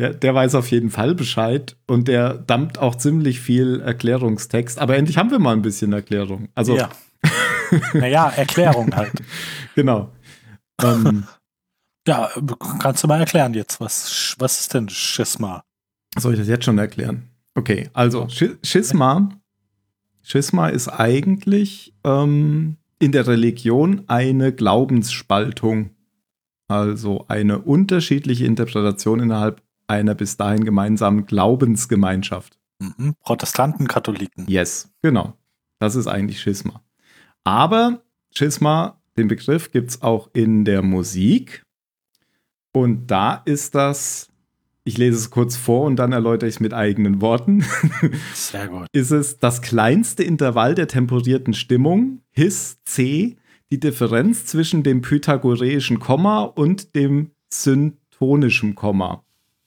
[0.00, 4.78] Der, der weiß auf jeden Fall Bescheid und der dampft auch ziemlich viel Erklärungstext.
[4.80, 6.48] Aber endlich haben wir mal ein bisschen Erklärung.
[6.56, 6.88] Also, ja.
[7.92, 9.12] naja, Erklärung halt.
[9.76, 10.10] genau.
[10.82, 11.26] ähm,
[12.08, 12.30] Ja,
[12.80, 15.62] kannst du mal erklären jetzt, was, was ist denn Schisma?
[16.18, 17.28] soll ich das jetzt schon erklären?
[17.54, 19.28] Okay, also Schi- Schisma,
[20.22, 25.90] Schisma ist eigentlich ähm, in der Religion eine Glaubensspaltung.
[26.68, 32.58] Also eine unterschiedliche Interpretation innerhalb einer bis dahin gemeinsamen Glaubensgemeinschaft.
[32.78, 33.14] Mhm.
[33.20, 34.46] Protestanten, Katholiken.
[34.48, 35.34] Yes, genau.
[35.80, 36.82] Das ist eigentlich Schisma.
[37.44, 38.02] Aber
[38.34, 41.64] Schisma, den Begriff gibt es auch in der Musik.
[42.72, 44.31] Und da ist das,
[44.84, 47.64] ich lese es kurz vor und dann erläutere ich es mit eigenen Worten,
[48.34, 48.86] Sehr gut.
[48.92, 53.36] ist es das kleinste Intervall der temporierten Stimmung, His C,
[53.70, 59.24] die Differenz zwischen dem pythagoreischen Komma und dem syntonischen Komma.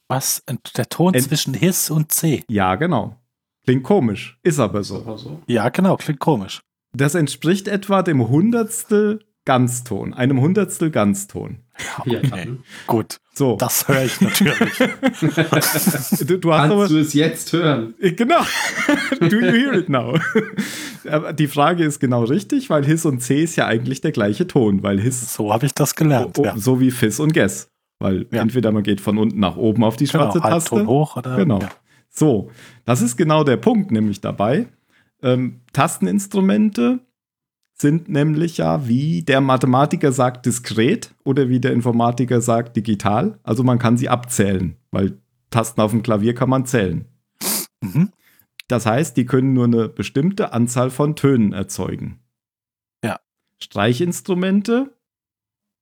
[0.08, 0.44] Was?
[0.78, 2.44] Der Ton Ent- zwischen His und C.
[2.50, 3.16] Ja, genau.
[3.64, 5.42] Klingt komisch, ist aber so.
[5.48, 6.62] Ja, genau, klingt komisch.
[6.94, 11.60] Das entspricht etwa dem Hundertstel Ganzton, einem Hundertstel Ganzton.
[12.06, 12.28] Ja, Okay.
[12.30, 12.64] dann.
[12.88, 14.78] Gut, So, das höre ich natürlich.
[16.28, 16.76] du, du aber.
[16.78, 17.94] Kannst du es jetzt hören?
[18.00, 18.42] Genau.
[19.20, 20.18] Do you hear it now?
[21.10, 24.48] aber die Frage ist genau richtig, weil His und C ist ja eigentlich der gleiche
[24.48, 26.38] Ton, weil His so habe ich das gelernt.
[26.40, 26.58] oh, ja.
[26.58, 27.70] so wie Fizz und Guess.
[28.00, 28.42] Weil Ja.
[28.42, 30.88] entweder man geht von unten nach oben auf die Genau, schwarze Halbton Taste.
[30.88, 31.36] hoch oder?
[31.38, 31.60] Genau.
[31.60, 31.70] Ja.
[32.10, 32.50] So,
[32.86, 34.68] das ist genau der Punkt nämlich dabei.
[35.22, 37.00] Ähm, Tasteninstrumente
[37.78, 43.38] sind nämlich ja, wie der Mathematiker sagt, diskret oder wie der Informatiker sagt, digital.
[43.44, 45.18] Also man kann sie abzählen, weil
[45.50, 47.06] Tasten auf dem Klavier kann man zählen.
[47.82, 48.12] Mhm.
[48.68, 52.20] Das heißt, die können nur eine bestimmte Anzahl von Tönen erzeugen.
[53.04, 53.20] Ja.
[53.62, 54.96] Streichinstrumente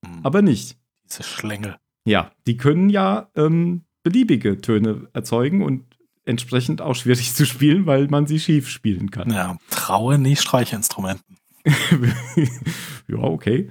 [0.06, 0.20] Mhm.
[0.24, 0.78] aber nicht.
[1.10, 1.78] Diese Schlängel.
[2.06, 5.86] Ja, die können ja ähm, beliebige Töne erzeugen und
[6.26, 9.32] entsprechend auch schwierig zu spielen, weil man sie schief spielen kann.
[9.32, 11.38] Ja, traue nie Streichinstrumenten.
[13.08, 13.70] ja, okay.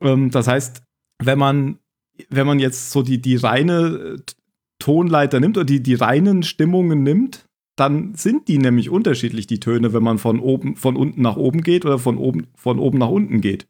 [0.00, 0.82] Ähm, das heißt,
[1.22, 1.78] wenn man,
[2.28, 4.22] wenn man jetzt so die, die reine äh,
[4.78, 9.92] Tonleiter nimmt oder die, die reinen Stimmungen nimmt, dann sind die nämlich unterschiedlich, die Töne,
[9.92, 13.08] wenn man von oben, von unten nach oben geht oder von oben, von oben nach
[13.08, 13.66] unten geht.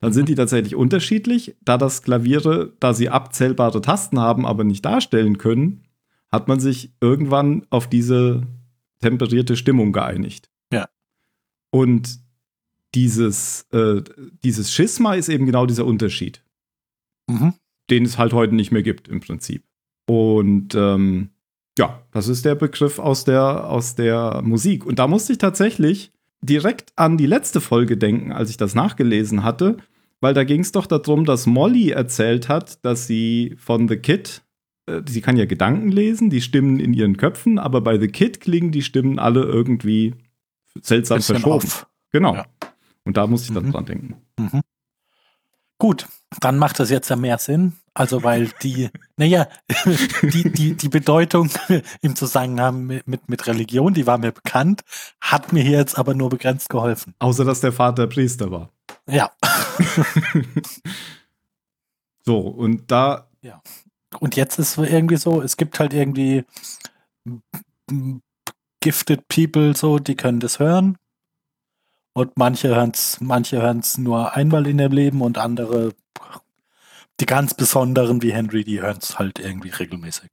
[0.00, 1.56] Dann sind die tatsächlich unterschiedlich.
[1.62, 5.82] Da das Klaviere, da sie abzählbare Tasten haben, aber nicht darstellen können,
[6.30, 8.46] hat man sich irgendwann auf diese
[9.00, 10.48] temperierte Stimmung geeinigt.
[10.72, 10.88] Ja.
[11.70, 12.19] Und
[12.94, 14.02] dieses, äh,
[14.44, 16.42] dieses Schisma ist eben genau dieser Unterschied
[17.28, 17.54] Mhm.
[17.90, 19.62] den es halt heute nicht mehr gibt im Prinzip.
[20.06, 21.30] Und ähm,
[21.78, 24.84] ja, das ist der Begriff aus der, aus der Musik.
[24.84, 29.44] Und da musste ich tatsächlich direkt an die letzte Folge denken, als ich das nachgelesen
[29.44, 29.76] hatte,
[30.20, 34.42] weil da ging es doch darum, dass Molly erzählt hat, dass sie von The Kid,
[34.86, 38.40] äh, sie kann ja Gedanken lesen, die Stimmen in ihren Köpfen, aber bei The Kid
[38.40, 40.14] klingen die Stimmen alle irgendwie
[40.82, 41.68] seltsam verschoben.
[42.10, 42.34] Genau.
[42.34, 42.46] Ja.
[43.04, 43.72] Und da musste ich dann Mhm.
[43.72, 44.16] dran denken.
[44.38, 44.60] Mhm.
[45.78, 46.06] Gut,
[46.40, 47.72] dann macht das jetzt ja mehr Sinn.
[47.94, 49.48] Also weil die, naja,
[50.22, 51.50] die, die, die Bedeutung
[52.02, 54.82] im Zusammenhang mit, mit, Religion, die war mir bekannt,
[55.20, 57.14] hat mir hier jetzt aber nur begrenzt geholfen.
[57.18, 58.70] Außer dass der Vater Priester war.
[59.08, 59.30] Ja.
[62.26, 63.28] So, und da
[64.20, 66.44] Und jetzt ist es irgendwie so, es gibt halt irgendwie
[68.80, 70.98] gifted people so, die können das hören.
[72.12, 75.92] Und manche hören es manche hören's nur einmal in ihrem Leben und andere,
[77.20, 80.30] die ganz besonderen wie Henry, die hören es halt irgendwie regelmäßig.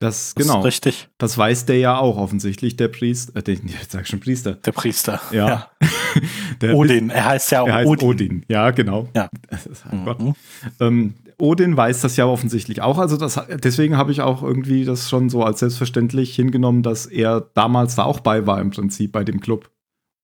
[0.00, 0.60] Das, Das genau.
[0.60, 1.08] Ist richtig.
[1.18, 3.36] Das weiß der ja auch offensichtlich, der Priester.
[3.36, 4.54] Äh, der, ich sag schon Priester.
[4.54, 5.20] Der Priester.
[5.30, 5.70] Ja.
[6.60, 8.08] Der Odin, er heißt ja auch heißt Odin.
[8.08, 8.46] Odin.
[8.48, 9.08] Ja, genau.
[9.16, 9.28] Ja.
[9.50, 9.68] Das.
[9.90, 10.34] Mhm.
[10.78, 12.98] Ähm, Odin weiß das ja offensichtlich auch.
[12.98, 17.40] Also das, deswegen habe ich auch irgendwie das schon so als selbstverständlich hingenommen, dass er
[17.54, 19.70] damals da auch bei war im Prinzip bei dem Club.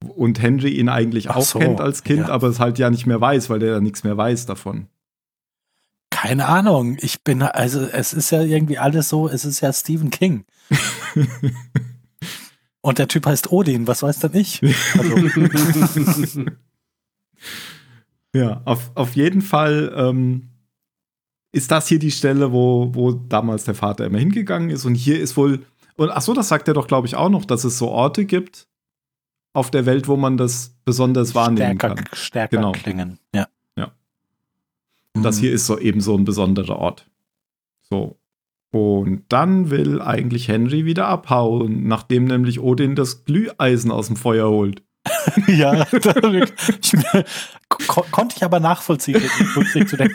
[0.08, 2.28] Und Henry ihn eigentlich auch so, kennt als Kind, ja.
[2.28, 4.86] aber es halt ja nicht mehr weiß, weil der ja nichts mehr weiß davon.
[6.10, 6.96] Keine Ahnung.
[7.00, 10.44] Ich bin, also es ist ja irgendwie alles so, es ist ja Stephen King.
[12.82, 14.62] Und der Typ heißt Odin, was weiß denn ich?
[14.98, 15.16] Also,
[18.34, 20.50] Ja, auf, auf jeden Fall ähm,
[21.52, 24.84] ist das hier die Stelle, wo, wo damals der Vater immer hingegangen ist.
[24.84, 25.64] Und hier ist wohl,
[25.96, 28.24] und ach so, das sagt er doch, glaube ich, auch noch, dass es so Orte
[28.24, 28.68] gibt
[29.52, 32.04] auf der Welt, wo man das besonders wahrnehmen stärker, kann.
[32.12, 32.72] stärker Genau.
[32.72, 33.18] klingen.
[33.34, 33.48] Ja.
[33.76, 33.92] Ja.
[35.14, 35.40] Und das Mhm.
[35.40, 37.06] hier ist so eben so ein besonderer Ort.
[37.88, 38.16] So.
[38.72, 44.48] Und dann will eigentlich Henry wieder abhauen, nachdem nämlich Odin das Glüheisen aus dem Feuer
[44.48, 44.82] holt.
[45.48, 46.94] ja, ich,
[47.68, 49.20] ko konnte ich aber nachvollziehen,
[49.88, 50.14] zu denken.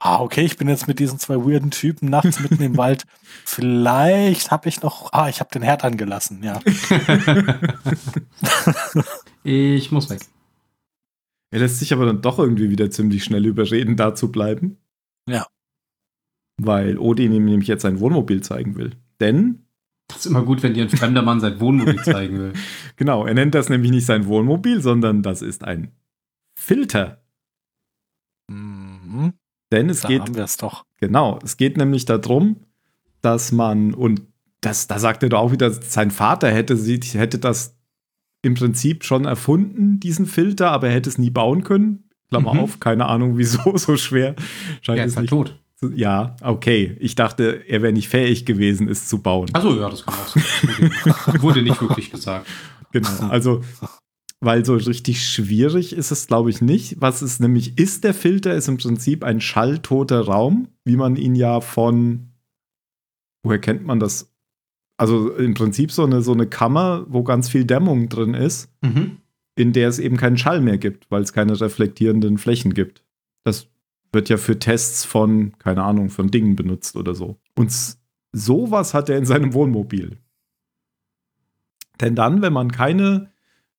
[0.00, 3.04] Ah, okay, ich bin jetzt mit diesen zwei weirden Typen nachts mitten im Wald.
[3.44, 6.60] Vielleicht habe ich noch, ah, ich habe den Herd angelassen, ja.
[9.42, 10.20] ich muss weg.
[11.50, 14.78] Er lässt sich aber dann doch irgendwie wieder ziemlich schnell überreden, da zu bleiben.
[15.28, 15.46] Ja.
[16.60, 18.92] Weil Odin ihm nämlich jetzt sein Wohnmobil zeigen will.
[19.20, 19.64] Denn,
[20.08, 22.52] Das ist immer gut, wenn dir ein fremder Mann sein Wohnmobil zeigen will.
[22.96, 25.90] genau, er nennt das nämlich nicht sein Wohnmobil, sondern das ist ein
[26.56, 27.24] Filter.
[28.48, 28.77] Mhm.
[29.72, 30.84] Denn es Da geht haben wir es doch.
[31.00, 32.56] Genau, es geht nämlich darum,
[33.20, 34.22] dass man, und
[34.60, 37.76] das, da sagt er doch auch wieder, sein Vater hätte, sie, hätte das
[38.42, 42.04] im Prinzip schon erfunden, diesen Filter, aber er hätte es nie bauen können.
[42.30, 42.60] Klammer Mhm.
[42.60, 44.34] auf, keine Ahnung wieso, so schwer.
[44.82, 45.30] Scheint Er es ist halt nicht.
[45.30, 45.58] tot.
[45.76, 46.96] zu- Ja, okay.
[47.00, 49.48] Ich dachte, er wäre nicht fähig gewesen, es zu bauen.
[49.52, 50.42] Achso, ja, das kann auch sein.
[51.42, 52.46] Wurde nicht wirklich gesagt.
[52.92, 53.08] Genau.
[53.28, 53.62] Also,
[54.40, 57.00] weil so richtig schwierig ist es, glaube ich, nicht.
[57.00, 61.34] Was es nämlich ist, der Filter ist im Prinzip ein schalltoter Raum, wie man ihn
[61.34, 62.28] ja von,
[63.42, 64.32] woher kennt man das?
[64.96, 69.18] Also im Prinzip so eine, so eine Kammer, wo ganz viel Dämmung drin ist, Mhm.
[69.56, 73.04] in der es eben keinen Schall mehr gibt, weil es keine reflektierenden Flächen gibt.
[73.44, 73.68] Das
[74.12, 77.36] wird ja für Tests von, keine Ahnung, von Dingen benutzt oder so.
[77.56, 77.72] Und
[78.32, 80.18] sowas hat er in seinem Wohnmobil.
[82.00, 83.30] Denn dann, wenn man keine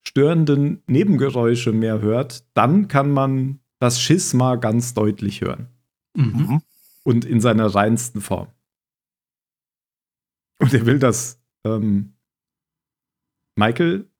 [0.06, 5.68] störenden Nebengeräusche mehr hört, dann kann man das Schisma ganz deutlich hören.
[6.16, 6.62] Mhm.
[7.04, 8.48] Und in seiner reinsten Form.
[10.58, 12.14] Und er will das ähm,
[13.56, 14.10] Michael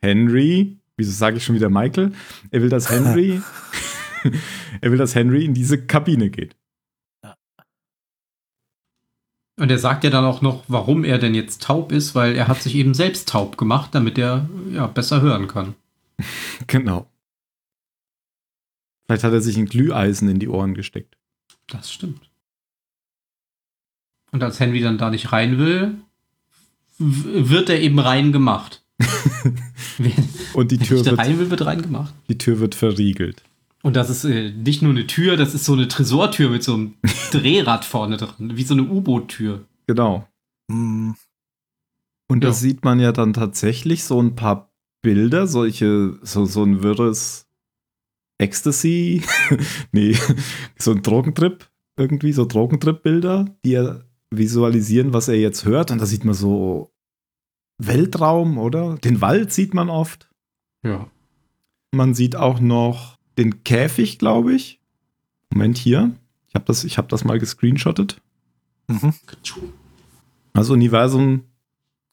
[0.00, 2.12] Henry, wieso sage ich schon wieder Michael?
[2.50, 3.40] Er will, dass Henry,
[4.80, 6.56] er will, dass Henry in diese Kabine geht.
[9.62, 12.48] Und er sagt ja dann auch noch, warum er denn jetzt taub ist, weil er
[12.48, 15.76] hat sich eben selbst taub gemacht, damit er ja besser hören kann.
[16.66, 17.06] Genau.
[19.04, 21.16] Vielleicht hat er sich ein Glüheisen in die Ohren gesteckt.
[21.68, 22.28] Das stimmt.
[24.32, 25.94] Und als Henry dann da nicht rein will,
[26.98, 28.82] wird er eben rein gemacht.
[30.54, 32.12] Und die Tür, wird, rein will, wird rein gemacht.
[32.28, 33.44] die Tür wird verriegelt.
[33.84, 36.74] Und das ist äh, nicht nur eine Tür, das ist so eine Tresortür mit so
[36.74, 36.94] einem
[37.32, 39.64] Drehrad vorne dran, wie so eine U-Boot-Tür.
[39.86, 40.26] Genau.
[40.68, 41.16] Mhm.
[42.28, 42.54] Und da Ja.
[42.54, 44.72] sieht man ja dann tatsächlich so ein paar
[45.02, 47.48] Bilder, solche, so, so ein wirres
[48.38, 49.22] Ecstasy,
[49.92, 50.16] nee,
[50.78, 55.90] so ein Drogentrip, irgendwie so Drogentrip-Bilder, die er visualisieren, was er jetzt hört.
[55.90, 56.90] Und da sieht man so
[57.78, 58.94] Weltraum, oder?
[58.96, 60.30] Den Wald sieht man oft.
[60.84, 61.10] Ja.
[61.92, 64.80] Man sieht auch noch den Käfig, glaube ich.
[65.50, 66.12] Moment hier.
[66.48, 68.20] Ich habe das, ich hab das mal gescreenshottet.
[68.88, 69.14] Mhm.
[70.52, 71.44] Das Universum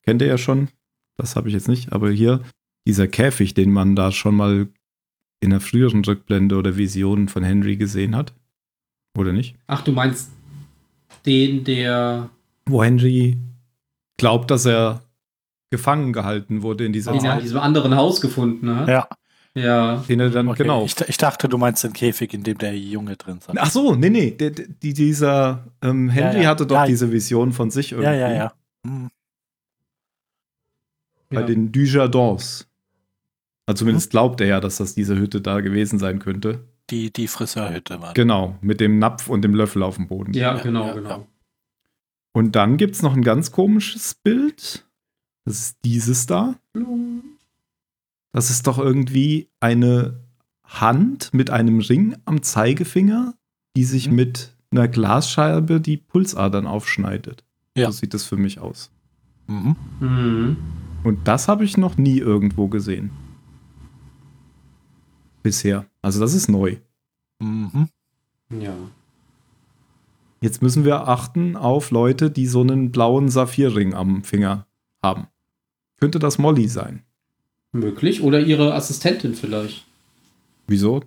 [0.03, 0.69] kennt ihr ja schon.
[1.17, 1.91] Das habe ich jetzt nicht.
[1.91, 2.41] Aber hier
[2.87, 4.67] dieser Käfig, den man da schon mal
[5.41, 8.33] in einer früheren Rückblende oder Vision von Henry gesehen hat.
[9.17, 9.55] Oder nicht?
[9.67, 10.31] Ach, du meinst
[11.25, 12.29] den, der
[12.65, 13.37] Wo Henry
[14.17, 15.01] glaubt, dass er
[15.69, 18.87] gefangen gehalten wurde in dieser den er in diesem anderen Haus gefunden hat?
[18.87, 19.07] Ja,
[19.55, 19.97] Ja.
[20.07, 20.63] Den er dann, okay.
[20.63, 20.85] genau.
[20.85, 23.55] Ich, ich dachte, du meinst den Käfig, in dem der Junge drin saß.
[23.57, 24.31] Ach so, nee, nee.
[24.31, 26.49] Der, der, die, dieser ähm, Henry Ja, ja.
[26.49, 26.85] hatte doch Ja.
[26.85, 28.11] diese Vision von sich irgendwie.
[28.11, 28.53] ja, ja, ja.
[28.83, 29.09] Mhm.
[31.29, 31.45] bei ja.
[31.47, 32.67] den Dujardins.
[33.65, 36.63] Also zumindest glaubt er ja, dass das diese Hütte da gewesen sein könnte.
[36.89, 38.13] Die, die Friseurhütte war.
[38.15, 40.33] Genau, mit dem Napf und dem Löffel auf dem Boden.
[40.33, 41.09] ja, Ja, genau, ja, genau.
[41.09, 41.27] ja.
[42.33, 44.87] Und dann gibt es noch ein ganz komisches Bild.
[45.45, 46.55] Das ist dieses da.
[48.31, 50.19] Das ist doch irgendwie eine
[50.63, 53.33] Hand mit einem Ring am Zeigefinger,
[53.75, 54.15] die sich Mhm.
[54.15, 57.43] mit einer Glasscheibe die Pulsadern aufschneidet.
[57.75, 57.87] Ja.
[57.91, 58.91] So sieht es für mich aus.
[59.47, 59.75] Mhm.
[59.99, 60.57] Mhm.
[61.03, 63.09] Und das habe ich noch nie irgendwo gesehen.
[65.41, 65.85] Bisher.
[66.01, 66.77] Also das ist neu.
[67.39, 67.87] Mhm.
[68.49, 68.75] Ja.
[70.41, 74.67] Jetzt müssen wir achten auf Leute, die so einen blauen Saphirring am Finger
[75.03, 75.27] haben.
[75.99, 77.03] Könnte das Molly sein?
[77.71, 78.21] Möglich.
[78.21, 79.85] Oder ihre Assistentin vielleicht.
[80.67, 81.01] Wieso?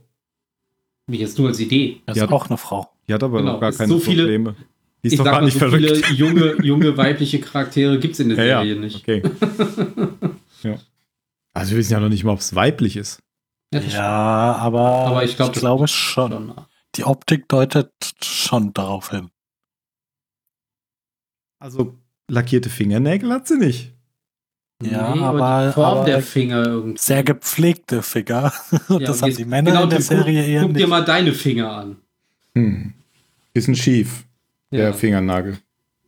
[1.06, 2.00] Wie jetzt nur als Idee.
[2.06, 2.24] Das Ja.
[2.24, 2.88] ist auch eine Frau.
[3.08, 4.54] Die hat aber Genau, noch gar keine so viele- Probleme.
[5.02, 6.06] Die ist ich doch gar mal, nicht so verrückt.
[6.06, 8.96] viele junge, junge weibliche Charaktere gibt es in der Ja, Serie ja, nicht.
[8.96, 9.22] okay.
[10.62, 10.76] ja.
[11.52, 13.20] Also wir wissen ja noch nicht mal, ob es weiblich ist.
[13.74, 16.30] Ja, aber, Aber ich glaub, ich glaube schon.
[16.30, 16.54] schon.
[16.94, 17.90] Die Optik deutet
[18.22, 19.30] schon darauf hin.
[21.58, 21.96] Also
[22.28, 23.91] lackierte Fingernägel hat sie nicht.
[24.90, 26.98] Ja, Nee, aber- die Form aber der Finger irgendwie.
[26.98, 28.52] Sehr gepflegte Finger.
[28.88, 30.70] Und Ja, das haben jetzt- die Männer genau, in der du, Serie guck, eher Guck
[30.74, 30.88] dir nicht.
[30.88, 31.96] mal deine Finger an.
[32.54, 32.92] Hm.
[33.52, 34.24] Bisschen schief,
[34.70, 34.92] der Ja.
[34.92, 35.58] Fingernagel.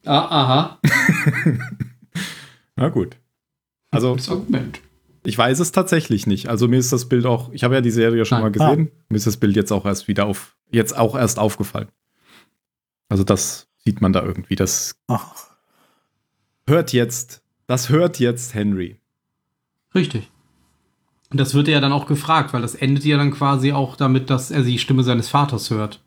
[0.07, 0.79] Ah, aha.
[2.77, 3.17] Na gut.
[3.91, 4.81] Also Das Argument.
[5.27, 6.49] Ich weiß es tatsächlich nicht.
[6.49, 8.43] Also mir ist das Bild auch, ich habe ja die Serie schon Nein.
[8.43, 11.89] mal gesehen, mir ist das Bild jetzt auch erst wieder auf, jetzt auch erst aufgefallen.
[13.09, 14.57] Also das sieht man da irgendwie.
[14.57, 15.35] Das Ach,
[16.67, 18.97] hört jetzt, das hört jetzt Henry.
[19.95, 20.31] Richtig.
[21.31, 23.97] Und das wird er ja dann auch gefragt, weil das endet ja dann quasi auch
[23.97, 26.03] damit, dass er die Stimme seines Vaters hört.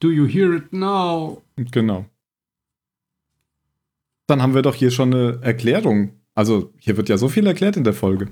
[0.00, 1.42] Do you hear it now?
[1.56, 2.06] Genau.
[4.26, 6.12] Dann haben wir doch hier schon eine Erklärung.
[6.34, 8.28] Also hier wird ja so viel erklärt in der Folge.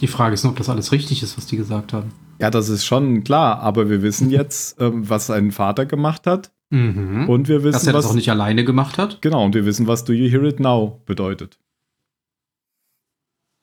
[0.00, 2.12] Die Frage ist nur, ob das alles richtig ist, was die gesagt haben.
[2.40, 6.53] Ja, das ist schon klar, aber wir wissen jetzt, ähm, was sein Vater gemacht hat
[6.74, 7.28] Mhm.
[7.28, 9.22] und wir dass wissen, er das was auch nicht alleine gemacht hat.
[9.22, 11.58] Genau, und wir wissen, was Do You Hear It Now bedeutet.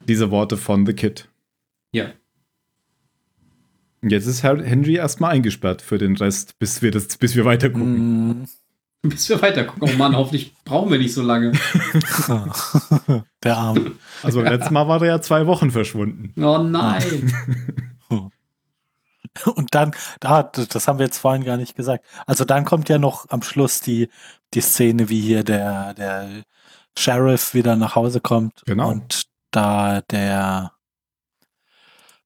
[0.08, 1.28] Diese Worte von The Kid.
[1.92, 2.06] Ja.
[4.02, 7.70] Jetzt ist Herr Henry erstmal eingesperrt für den Rest, bis wir, das, bis wir weiter
[7.70, 8.44] gucken.
[8.44, 8.46] mm,
[9.10, 9.90] Bis wir weiter gucken.
[9.94, 11.52] Oh Mann, hoffentlich brauchen wir nicht so lange.
[13.44, 13.96] der Arm.
[14.24, 16.34] Also letztes Mal war er ja zwei Wochen verschwunden.
[16.42, 17.34] Oh nein.
[19.56, 22.06] Und dann, da, das haben wir jetzt vorhin gar nicht gesagt.
[22.26, 24.10] Also dann kommt ja noch am Schluss die,
[24.54, 26.44] die Szene, wie hier der, der
[26.98, 28.62] Sheriff wieder nach Hause kommt.
[28.66, 28.90] Genau.
[28.90, 30.74] Und da der,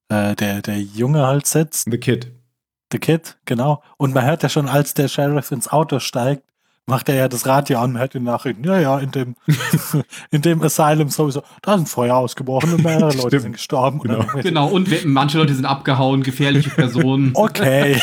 [0.08, 2.32] äh, der, der Junge halt sitzt, The Kid.
[2.92, 3.82] The Kid, genau.
[3.96, 6.44] Und man hört ja schon, als der Sheriff ins Auto steigt,
[6.88, 9.34] macht er ja das Radio an, hört die Nachrichten, ja, ja, in dem,
[10.30, 13.42] in dem Asylum sowieso, da ist ein Feuer ausgebrochen und mehrere Leute Stimmt.
[13.42, 14.00] sind gestorben.
[14.00, 14.22] Und Genau.
[14.32, 17.32] dann- genau, und wir, manche Leute sind abgehauen, gefährliche Personen.
[17.34, 18.00] Okay.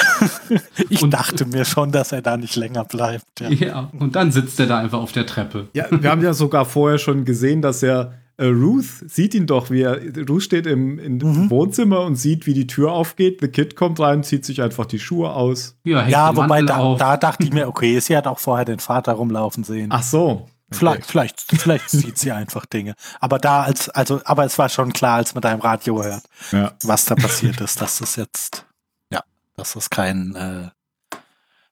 [0.90, 3.40] ich Und- dachte mir schon, dass er da nicht länger bleibt.
[3.40, 3.50] Ja.
[3.50, 5.70] Ja, und dann sitzt er da einfach auf der Treppe.
[5.74, 9.82] Ja, wir haben ja sogar vorher schon gesehen, dass er Ruth sieht ihn doch, wie
[9.82, 11.50] er Ruth steht im, im Mhm.
[11.52, 13.40] Wohnzimmer und sieht, wie die Tür aufgeht.
[13.42, 15.76] The Kid kommt rein, zieht sich einfach die Schuhe aus.
[15.84, 19.14] Ja, Ja, wobei da, da dachte ich mir, okay, sie hat auch vorher den Vater
[19.14, 19.90] rumlaufen sehen.
[19.92, 20.48] Ach so.
[20.72, 22.96] Vielleicht, vielleicht, vielleicht sieht sie einfach Dinge.
[23.20, 26.24] Aber da als, also, aber es war schon klar, als man da im Radio hört,
[26.52, 26.74] Ja.
[26.84, 28.66] was da passiert ist, dass das jetzt,
[29.12, 29.22] ja,
[29.56, 30.70] dass das kein, äh,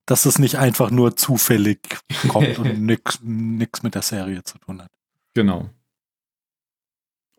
[0.06, 1.80] dass das nicht einfach nur zufällig
[2.28, 4.90] kommt und nix, nix mit der Serie zu tun hat.
[5.34, 5.70] Genau.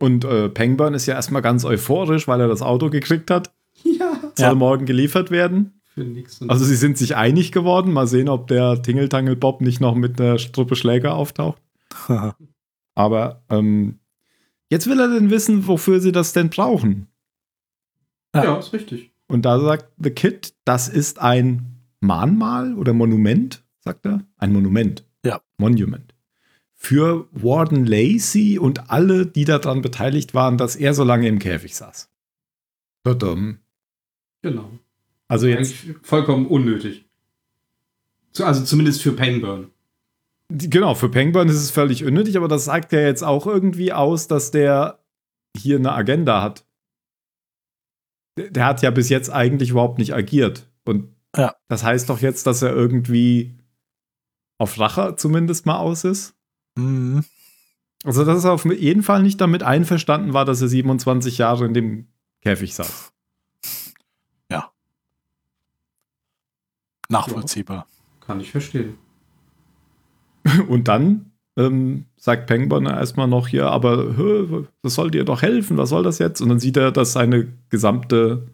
[0.03, 3.53] Und äh, Pangburn ist ja erstmal ganz euphorisch, weil er das Auto gekriegt hat.
[3.85, 4.55] Ja, Soll Ja.
[4.55, 5.79] morgen geliefert werden.
[5.93, 6.01] für.
[6.01, 7.93] Und Also sie sind sich einig geworden.
[7.93, 11.61] Mal sehen, ob der Tingeltangel Bob nicht noch mit einer Struppe Schläger auftaucht.
[12.95, 13.99] Aber ähm,
[14.69, 17.07] jetzt will er denn wissen, wofür sie das denn brauchen.
[18.35, 18.43] Ja.
[18.43, 19.11] Ja, ist richtig.
[19.27, 24.21] Und da sagt The Kid, das ist ein Mahnmal oder Monument, sagt er.
[24.37, 25.05] Ein Monument.
[25.25, 25.39] Ja.
[25.57, 26.12] Monument.
[26.85, 31.75] Für Warden Lacey und alle, die daran beteiligt waren, dass er so lange im Käfig
[31.77, 32.09] saß.
[33.05, 33.59] Tadam.
[34.41, 34.69] Genau.
[35.29, 37.05] Also jetzt, Eigentlich vollkommen unnötig.
[38.37, 39.69] Also zumindest für Pangburn.
[40.49, 44.27] genau, für Penguin ist es völlig unnötig, aber das sagt ja jetzt auch irgendwie aus,
[44.27, 44.99] dass der
[45.55, 46.65] hier eine Agenda hat.
[48.37, 50.67] Der, der hat ja bis jetzt eigentlich überhaupt nicht agiert.
[50.83, 51.55] Und Ja.
[51.69, 53.55] das heißt doch jetzt, dass er irgendwie
[54.57, 56.35] auf Rache zumindest mal aus ist.
[56.75, 57.23] Mhm.
[58.03, 61.73] Also, dass er auf jeden Fall nicht damit einverstanden war, dass er 27 Jahre in
[61.73, 62.07] dem
[62.41, 63.13] Käfig saß.
[67.09, 67.87] Nachvollziehbar.
[68.21, 68.95] Kann ich verstehen.
[70.67, 75.77] Und dann ähm, sagt Penguin erstmal noch hier, aber hö, das soll dir doch helfen,
[75.77, 76.41] was soll das jetzt?
[76.41, 78.47] Und dann sieht er, dass seine gesamte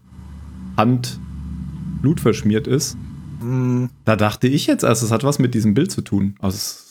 [0.78, 1.20] Hand
[2.02, 2.98] blutverschmiert ist.
[3.42, 3.90] Mhm.
[4.06, 6.36] Da dachte ich jetzt erst, es hat was mit diesem Bild zu tun.
[6.40, 6.84] Also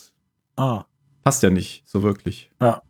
[0.57, 0.85] Ah.
[1.29, 2.51] Passt ja nicht so wirklich.
[2.59, 2.81] Ja.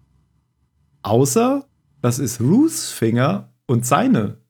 [1.02, 1.68] Außer,
[2.02, 4.40] das ist Ruths Finger und seine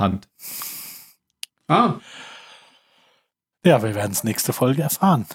[0.00, 0.30] Hand.
[1.68, 2.00] Ah,
[3.62, 5.26] Ja, wir werden es nächste Folge erfahren.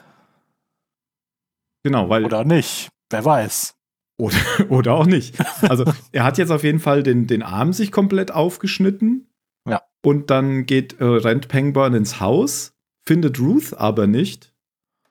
[1.84, 2.90] Genau, weil Oder nicht.
[3.12, 3.76] Wer weiß.
[4.18, 4.38] Oder,
[4.70, 5.36] oder auch nicht.
[5.62, 9.32] Also er hat jetzt auf jeden Fall den, den Arm sich komplett aufgeschnitten.
[9.70, 9.84] Ja.
[10.04, 12.74] Und dann geht, äh, rennt Pangburn ins Haus,
[13.06, 14.56] findet Ruth aber nicht.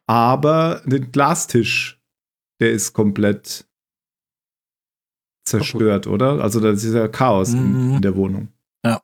[0.09, 1.96] Aber den Glastisch,
[2.61, 3.67] der ist komplett
[5.45, 6.43] zerstört, oder?
[6.43, 7.95] Also da ist ja Chaos in, Mhm.
[7.97, 8.49] in der Wohnung.
[8.85, 9.01] Ja.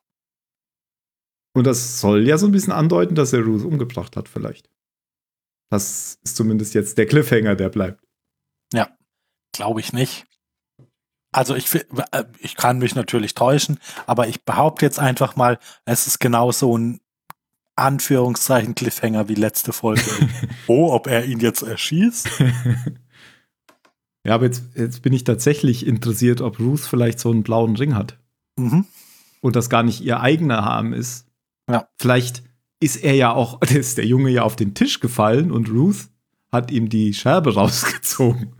[1.55, 4.69] Und das soll ja so ein bisschen andeuten, dass er Ruth umgebracht hat, vielleicht.
[5.71, 8.03] Das ist zumindest jetzt der Cliffhanger, der bleibt.
[9.55, 10.25] Glaube ich nicht.
[11.31, 16.07] Also ich, äh, ich kann mich natürlich täuschen, aber ich behaupte jetzt einfach mal, es
[16.07, 17.01] ist genau so ein
[17.77, 20.01] Anführungszeichen Cliffhanger wie letzte Folge.
[20.69, 22.29] oh, ob er ihn jetzt erschießt?
[24.25, 27.95] Ja, aber jetzt, jetzt bin ich tatsächlich interessiert, ob Ruth vielleicht so einen blauen Ring
[27.95, 28.19] hat
[28.57, 28.85] Mhm.
[29.41, 31.27] und das gar nicht ihr eigener Arm ist.
[31.69, 31.89] Ja.
[31.99, 32.43] Vielleicht
[32.81, 36.09] ist er ja auch, ist der Junge ja auf den Tisch gefallen und Ruth
[36.53, 38.53] hat ihm die Scherbe rausgezogen.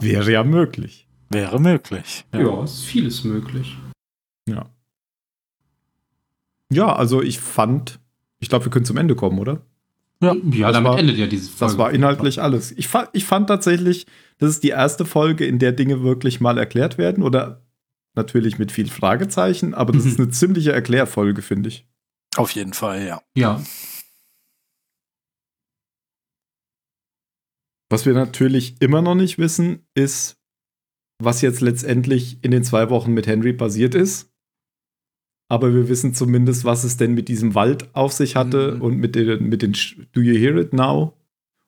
[0.00, 1.06] Wäre ja möglich.
[1.30, 2.24] Wäre möglich.
[2.32, 3.76] ja, ist vieles möglich.
[4.48, 4.68] Ja.
[6.70, 8.00] Ja, also ich fand,
[8.40, 9.60] ich glaube, wir können zum Ende kommen, oder?
[10.22, 11.72] Ja, Ja, das damit war- endet ja diese Folge.
[11.72, 12.72] Das war inhaltlich alles.
[12.72, 14.06] Ich, fa ich fand tatsächlich,
[14.38, 17.64] das ist die erste Folge, in der Dinge wirklich mal erklärt werden oder
[18.16, 20.10] natürlich mit viel Fragezeichen, aber das Mhm.
[20.10, 21.86] ist eine ziemliche Erklärfolge, finde ich.
[22.36, 23.22] Auf jeden Fall, ja.
[23.36, 23.62] Ja,
[27.90, 30.36] Was wir natürlich immer noch nicht wissen, ist,
[31.22, 34.30] was jetzt letztendlich in den zwei Wochen mit Henry passiert ist.
[35.50, 38.82] Aber wir wissen zumindest, was es denn mit diesem Wald auf sich hatte Mhm.
[38.82, 39.72] und mit den, mit den
[40.12, 41.14] Do You Hear It Now?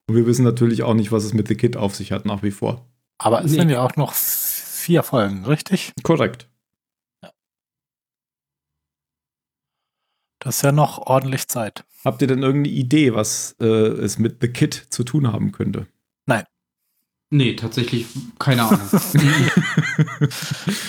[0.08, 2.42] Und wir wissen natürlich auch nicht, was es mit The Kid auf sich hat, nach
[2.42, 2.86] wie vor.
[3.18, 3.58] Aber es Nee.
[3.58, 5.92] sind ja auch noch vier Folgen, richtig?
[6.02, 6.48] Korrekt.
[10.42, 11.84] Das ist ja noch ordentlich Zeit.
[12.04, 15.86] Habt ihr denn irgendeine Idee, was äh, es mit The Kid zu tun haben könnte?
[17.30, 18.06] Nee, tatsächlich
[18.38, 18.88] keine Ahnung.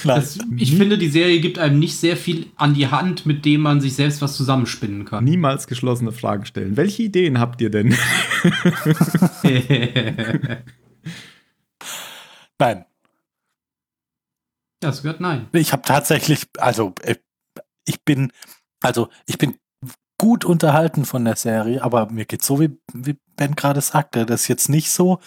[0.04, 3.62] das, ich finde, die Serie gibt einem nicht sehr viel an die Hand, mit dem
[3.62, 5.24] man sich selbst was zusammenspinnen kann.
[5.24, 6.76] Niemals geschlossene Fragen stellen.
[6.78, 7.96] Welche Ideen habt ihr denn?
[12.60, 12.86] Nein,
[14.82, 15.48] das gehört nein.
[15.54, 17.16] ich habe tatsächlich, also äh,
[17.86, 18.32] ich bin,
[18.82, 19.58] also ich bin
[20.22, 24.42] gut unterhalten von der Serie, aber mir geht's so, wie, wie Ben gerade sagte, das
[24.42, 25.20] ist jetzt nicht so,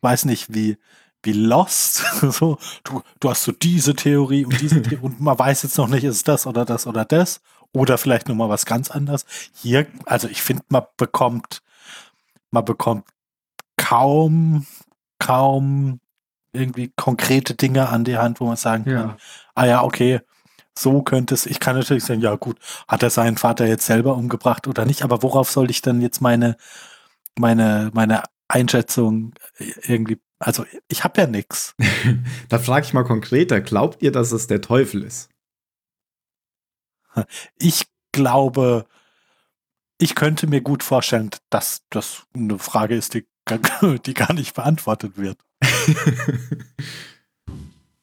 [0.00, 0.78] weiß nicht, wie,
[1.22, 5.64] wie Lost, so, du, du hast so diese Theorie und diese Theorie und man weiß
[5.64, 7.42] jetzt noch nicht, ist das oder das oder das
[7.72, 9.26] oder vielleicht noch mal was ganz anderes.
[9.52, 11.60] Hier, also ich finde, man bekommt,
[12.50, 13.04] man bekommt
[13.76, 14.66] kaum,
[15.18, 16.00] kaum
[16.54, 19.16] irgendwie konkrete Dinge an die Hand, wo man sagen kann, Ja.
[19.54, 20.20] ah ja, okay,
[20.78, 24.16] so könnte es, ich kann natürlich sagen, ja gut, hat er seinen Vater jetzt selber
[24.16, 26.56] umgebracht oder nicht, aber worauf soll ich dann jetzt meine,
[27.38, 31.74] meine, meine Einschätzung irgendwie, also ich habe ja nichts.
[32.48, 33.60] da frage ich mal konkreter.
[33.60, 35.28] Glaubt ihr, dass es der Teufel ist?
[37.58, 38.86] Ich glaube,
[39.98, 44.54] ich könnte mir gut vorstellen, dass das eine Frage ist, die, gar- die gar nicht
[44.54, 45.38] beantwortet wird.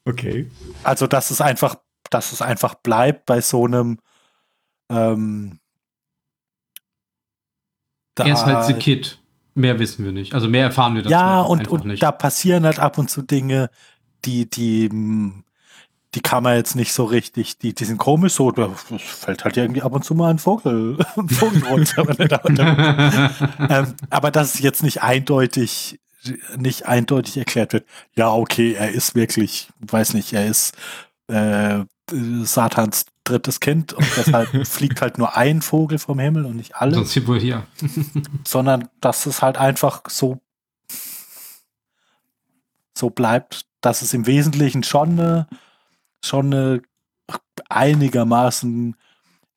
[0.04, 0.50] okay.
[0.82, 3.98] Also, dass es einfach, dass es einfach bleibt bei so einem
[4.90, 5.58] ähm,
[8.18, 9.18] Er ist halt The Kid.
[9.54, 10.34] Mehr wissen wir nicht.
[10.34, 12.02] Also mehr erfahren wir dazu Ja, und, und nicht.
[12.02, 13.70] da passieren halt ab und zu Dinge,
[14.26, 14.90] die, die,
[16.14, 19.56] die kann man jetzt nicht so richtig, die, die sind komisch so, da fällt halt
[19.56, 22.06] irgendwie ab und zu mal ein Vogel, ein Vogel runter.
[22.18, 26.00] er ähm, aber dass es jetzt nicht eindeutig,
[26.58, 30.76] nicht eindeutig erklärt wird, ja, okay, er ist wirklich, weiß nicht, er ist
[31.28, 36.76] äh, Satans drittes Kind und deshalb fliegt halt nur ein Vogel vom Himmel und nicht
[36.76, 37.66] alle Sonst hier wohl hier.
[38.46, 40.40] sondern dass es halt einfach so
[42.96, 45.46] so bleibt, dass es im Wesentlichen schon eine,
[46.24, 46.82] schon eine
[47.68, 48.96] einigermaßen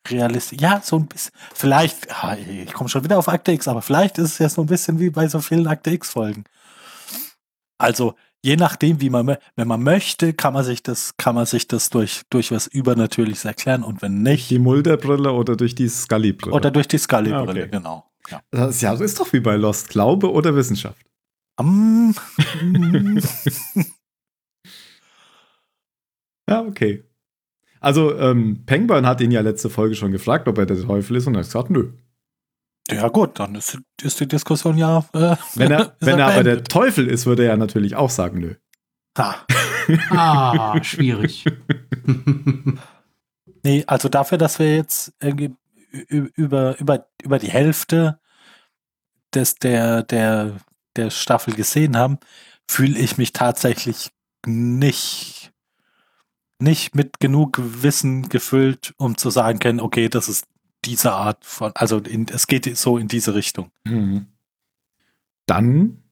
[0.07, 2.07] realistisch, ja, so ein bisschen, vielleicht,
[2.47, 4.99] ich komme schon wieder auf Akte X, aber vielleicht ist es ja so ein bisschen
[4.99, 6.45] wie bei so vielen Akte X-Folgen.
[7.77, 11.67] Also, je nachdem, wie man, wenn man möchte, kann man sich das, kann man sich
[11.67, 16.55] das durch, durch was Übernatürliches erklären und wenn nicht, Die Mulderbrille oder durch die Scully-Brille?
[16.55, 17.67] oder durch die Scully-Brille, Ah, okay.
[17.71, 18.05] genau.
[18.29, 18.41] Ja.
[18.51, 19.89] das ist ja, das ist doch wie bei Lost.
[19.89, 21.03] Glaube oder Wissenschaft?
[21.61, 22.11] Mm,
[26.49, 27.03] Ja, okay.
[27.79, 31.27] Also, ähm, Penguin hat ihn ja letzte Folge schon gefragt, ob er der Teufel ist
[31.27, 31.91] und er hat gesagt, nö.
[32.91, 35.05] Ja gut, dann ist, ist die Diskussion ja.
[35.13, 36.63] Äh, Wenn er, wenn er aber der.
[36.63, 38.55] Teufel ist, würde er ja natürlich auch sagen, nö.
[39.17, 39.35] Ha.
[40.11, 41.45] Ah, schwierig.
[43.63, 45.53] Nee, also dafür, dass wir jetzt irgendwie
[45.91, 48.19] über, über, über die Hälfte
[49.33, 50.57] des, der, der,
[50.95, 52.19] der Staffel gesehen haben,
[52.69, 54.11] fühle ich mich tatsächlich
[54.45, 55.51] nicht,
[56.59, 60.45] nicht mit genug Wissen gefüllt, um zu sagen können, okay, das ist
[60.85, 63.71] diese Art von, also in, es geht so in diese Richtung.
[63.85, 64.27] Mhm.
[65.45, 66.03] Dann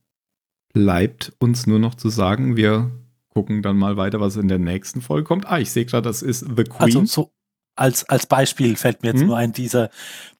[0.73, 2.91] bleibt uns nur noch zu sagen, wir
[3.29, 5.45] gucken dann mal weiter, was in der nächsten Folge kommt.
[5.45, 6.81] Ah, ich sehe gerade, das ist The Queen.
[6.81, 7.31] Also so
[7.75, 9.27] als, als Beispiel fällt mir jetzt Hm?
[9.27, 9.89] nur ein, dieser,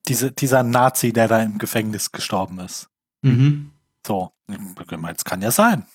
[0.07, 2.89] diese, dieser Nazi, der da im Gefängnis gestorben ist.
[3.21, 3.71] mhm.
[4.05, 5.86] So, jetzt kann ja sein.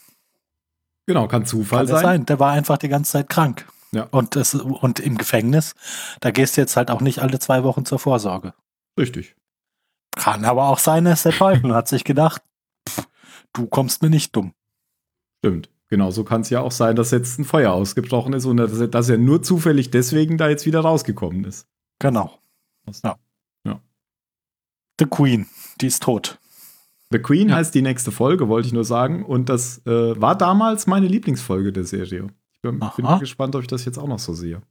[1.07, 2.05] genau, kann Zufall Kann ja sein.
[2.05, 2.27] sein.
[2.27, 3.67] Der war einfach die ganze Zeit krank.
[3.95, 4.05] Ja.
[4.11, 5.75] Und, das, und im Gefängnis,
[6.21, 8.55] da gehst du jetzt halt auch nicht alle zwei Wochen zur Vorsorge.
[8.99, 9.37] Richtig.
[10.17, 12.43] Kann aber auch sein, dass der Teufel hat sich gedacht,
[12.89, 13.07] pff,
[13.53, 14.53] du kommst mir nicht dumm.
[15.45, 15.69] Stimmt.
[15.89, 18.89] Genauso kann es ja auch sein, dass jetzt ein Feuer ausgebrochen ist und dass er,
[18.89, 21.67] dass er nur zufällig deswegen da jetzt wieder rausgekommen ist.
[21.99, 22.39] Genau.
[23.05, 23.19] Ja.
[23.67, 23.81] Ja.
[24.99, 25.47] The Queen,
[25.83, 26.39] die ist tot.
[27.11, 27.57] The Queen Ja.
[27.57, 29.23] heißt die nächste Folge, wollte ich nur sagen.
[29.23, 32.29] Und das äh, war damals meine Lieblingsfolge der Serie.
[32.65, 34.63] Ich bin, bin gespannt, ob ich das jetzt auch noch so sehe.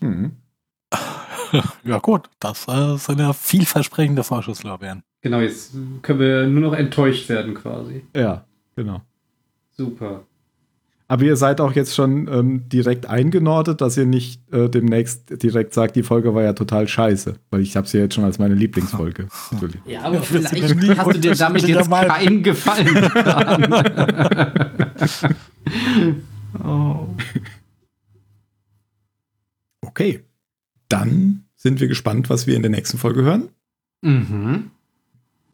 [0.00, 0.32] Hm.
[1.82, 5.02] Ja gut, das äh, sind ja vielversprechende Vorschusslorbeeren.
[5.20, 8.04] Genau, jetzt können wir nur noch enttäuscht werden quasi.
[8.14, 8.46] Ja,
[8.76, 9.02] genau.
[9.72, 10.22] Super.
[11.08, 15.74] Aber ihr seid auch jetzt schon ähm, direkt eingenordet, dass ihr nicht äh, demnächst direkt
[15.74, 17.34] sagt, die Folge war ja total scheiße.
[17.50, 19.26] Weil ich habe sie ja jetzt schon als meine Lieblingsfolge.
[19.50, 19.80] Natürlich.
[19.86, 23.74] Ja, aber vielleicht hast du dir damit jetzt keinen Gefallen getan.
[26.64, 27.06] oh.
[29.82, 30.24] Okay.
[30.88, 33.50] Dann sind wir gespannt, was wir in der nächsten Folge hören.
[34.02, 34.70] Mhm.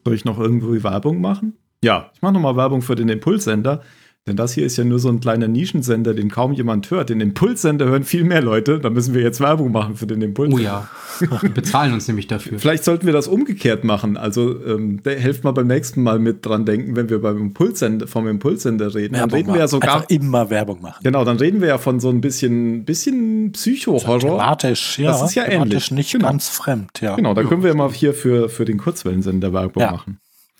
[0.03, 1.57] Soll ich noch irgendwo Werbung machen?
[1.83, 3.83] Ja, ich mache nochmal Werbung für den Impulssender.
[4.27, 7.09] Denn das hier ist ja nur so ein kleiner Nischensender, den kaum jemand hört.
[7.09, 8.79] Den Impulssender hören viel mehr Leute.
[8.79, 10.89] Da müssen wir jetzt Werbung machen für den Impulssender.
[11.21, 11.39] Oh ja.
[11.41, 12.59] Die bezahlen uns nämlich dafür.
[12.59, 14.17] Vielleicht sollten wir das umgekehrt machen.
[14.17, 18.05] Also ähm, der- helft mal beim nächsten Mal mit dran denken, wenn wir beim Impulssender,
[18.07, 19.13] vom Impulssender reden.
[19.13, 19.67] Dann Werbung reden wir ja machen.
[19.69, 19.95] sogar.
[19.95, 20.99] Einfach immer Werbung machen.
[21.03, 24.19] Genau, dann reden wir ja von so ein bisschen, bisschen Psycho-Horror.
[24.19, 25.11] Thematisch, ja.
[25.11, 25.91] Das ist ja thematisch ähnlich.
[25.91, 26.27] nicht Genau.
[26.27, 27.15] ganz fremd, ja.
[27.15, 29.91] Genau, da können wir mal hier für, für den Kurzwellensender Werbung Ja.
[29.91, 30.19] machen.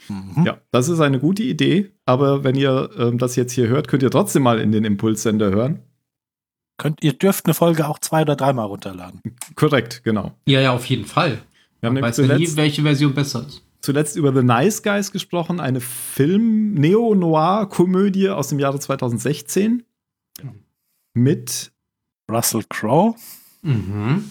[0.10, 0.44] Mhm.
[0.46, 1.92] Ja, das ist eine gute Idee.
[2.06, 5.50] Aber wenn ihr ähm, das jetzt hier hört, könnt ihr trotzdem mal in den Impulssender
[5.52, 5.82] hören.
[6.78, 9.22] Könnt, ihr dürft eine Folge auch zwei oder dreimal runterladen.
[9.56, 10.34] Korrekt, genau.
[10.46, 11.40] Ja, ja, auf jeden Fall.
[11.82, 13.64] Wir haben weiß ja nie, welche Version besser ist.
[13.82, 19.84] zuletzt über The Nice Guys gesprochen, eine Film-Neo-Noir-Komödie aus dem Jahre 2016
[21.14, 21.72] mit
[22.30, 23.16] Russell Crowe
[23.64, 24.30] Mhm.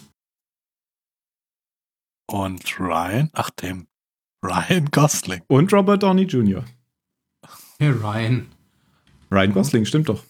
[2.27, 3.86] und Ryan, ach dem
[4.43, 5.41] Ryan Gosling.
[5.47, 6.63] und Robert Downey Jr.
[7.79, 8.47] Hey, Ryan.
[9.31, 10.23] Ryan Gosling, stimmt doch.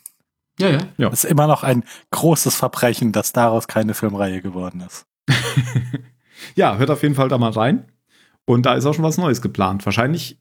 [0.60, 0.80] Ja, ja.
[0.97, 1.10] Ja.
[1.10, 5.05] Das ist immer noch ein großes Verbrechen, dass daraus keine Filmreihe geworden ist.
[6.55, 7.91] Ja, hört auf jeden Fall da mal rein.
[8.45, 9.86] Und da ist auch schon was Neues geplant.
[9.86, 10.39] Wahrscheinlich,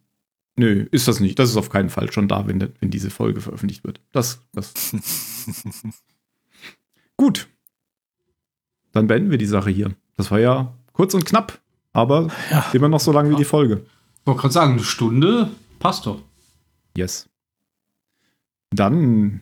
[0.57, 1.39] nö, ist das nicht.
[1.39, 4.01] Das ist auf keinen Fall schon da, wenn, wenn diese Folge veröffentlicht wird.
[4.13, 4.75] Das, das.
[7.17, 7.49] Gut.
[8.93, 9.95] Dann beenden wir die Sache hier.
[10.17, 11.61] Das war ja kurz und knapp,
[11.97, 12.67] aber Ja.
[12.75, 13.87] immer noch so lang wie die Folge.
[14.21, 16.19] Ich wollte gerade sagen, eine Stunde passt doch.
[16.97, 17.29] Yes.
[18.71, 19.41] Dann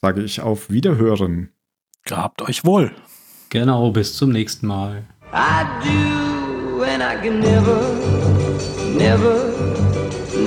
[0.00, 1.50] sage ich auf Wiederhören.
[2.04, 2.90] Gehabt euch wohl.
[3.50, 5.04] Genau, bis zum nächsten Mal.
[5.32, 7.80] I do, and I can never
[8.98, 9.52] never,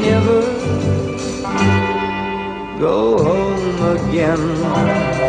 [0.01, 0.41] never
[2.79, 5.24] go home again.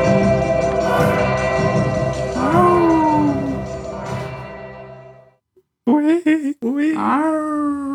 [5.87, 6.95] 喂喂。
[6.97, 7.86] 啊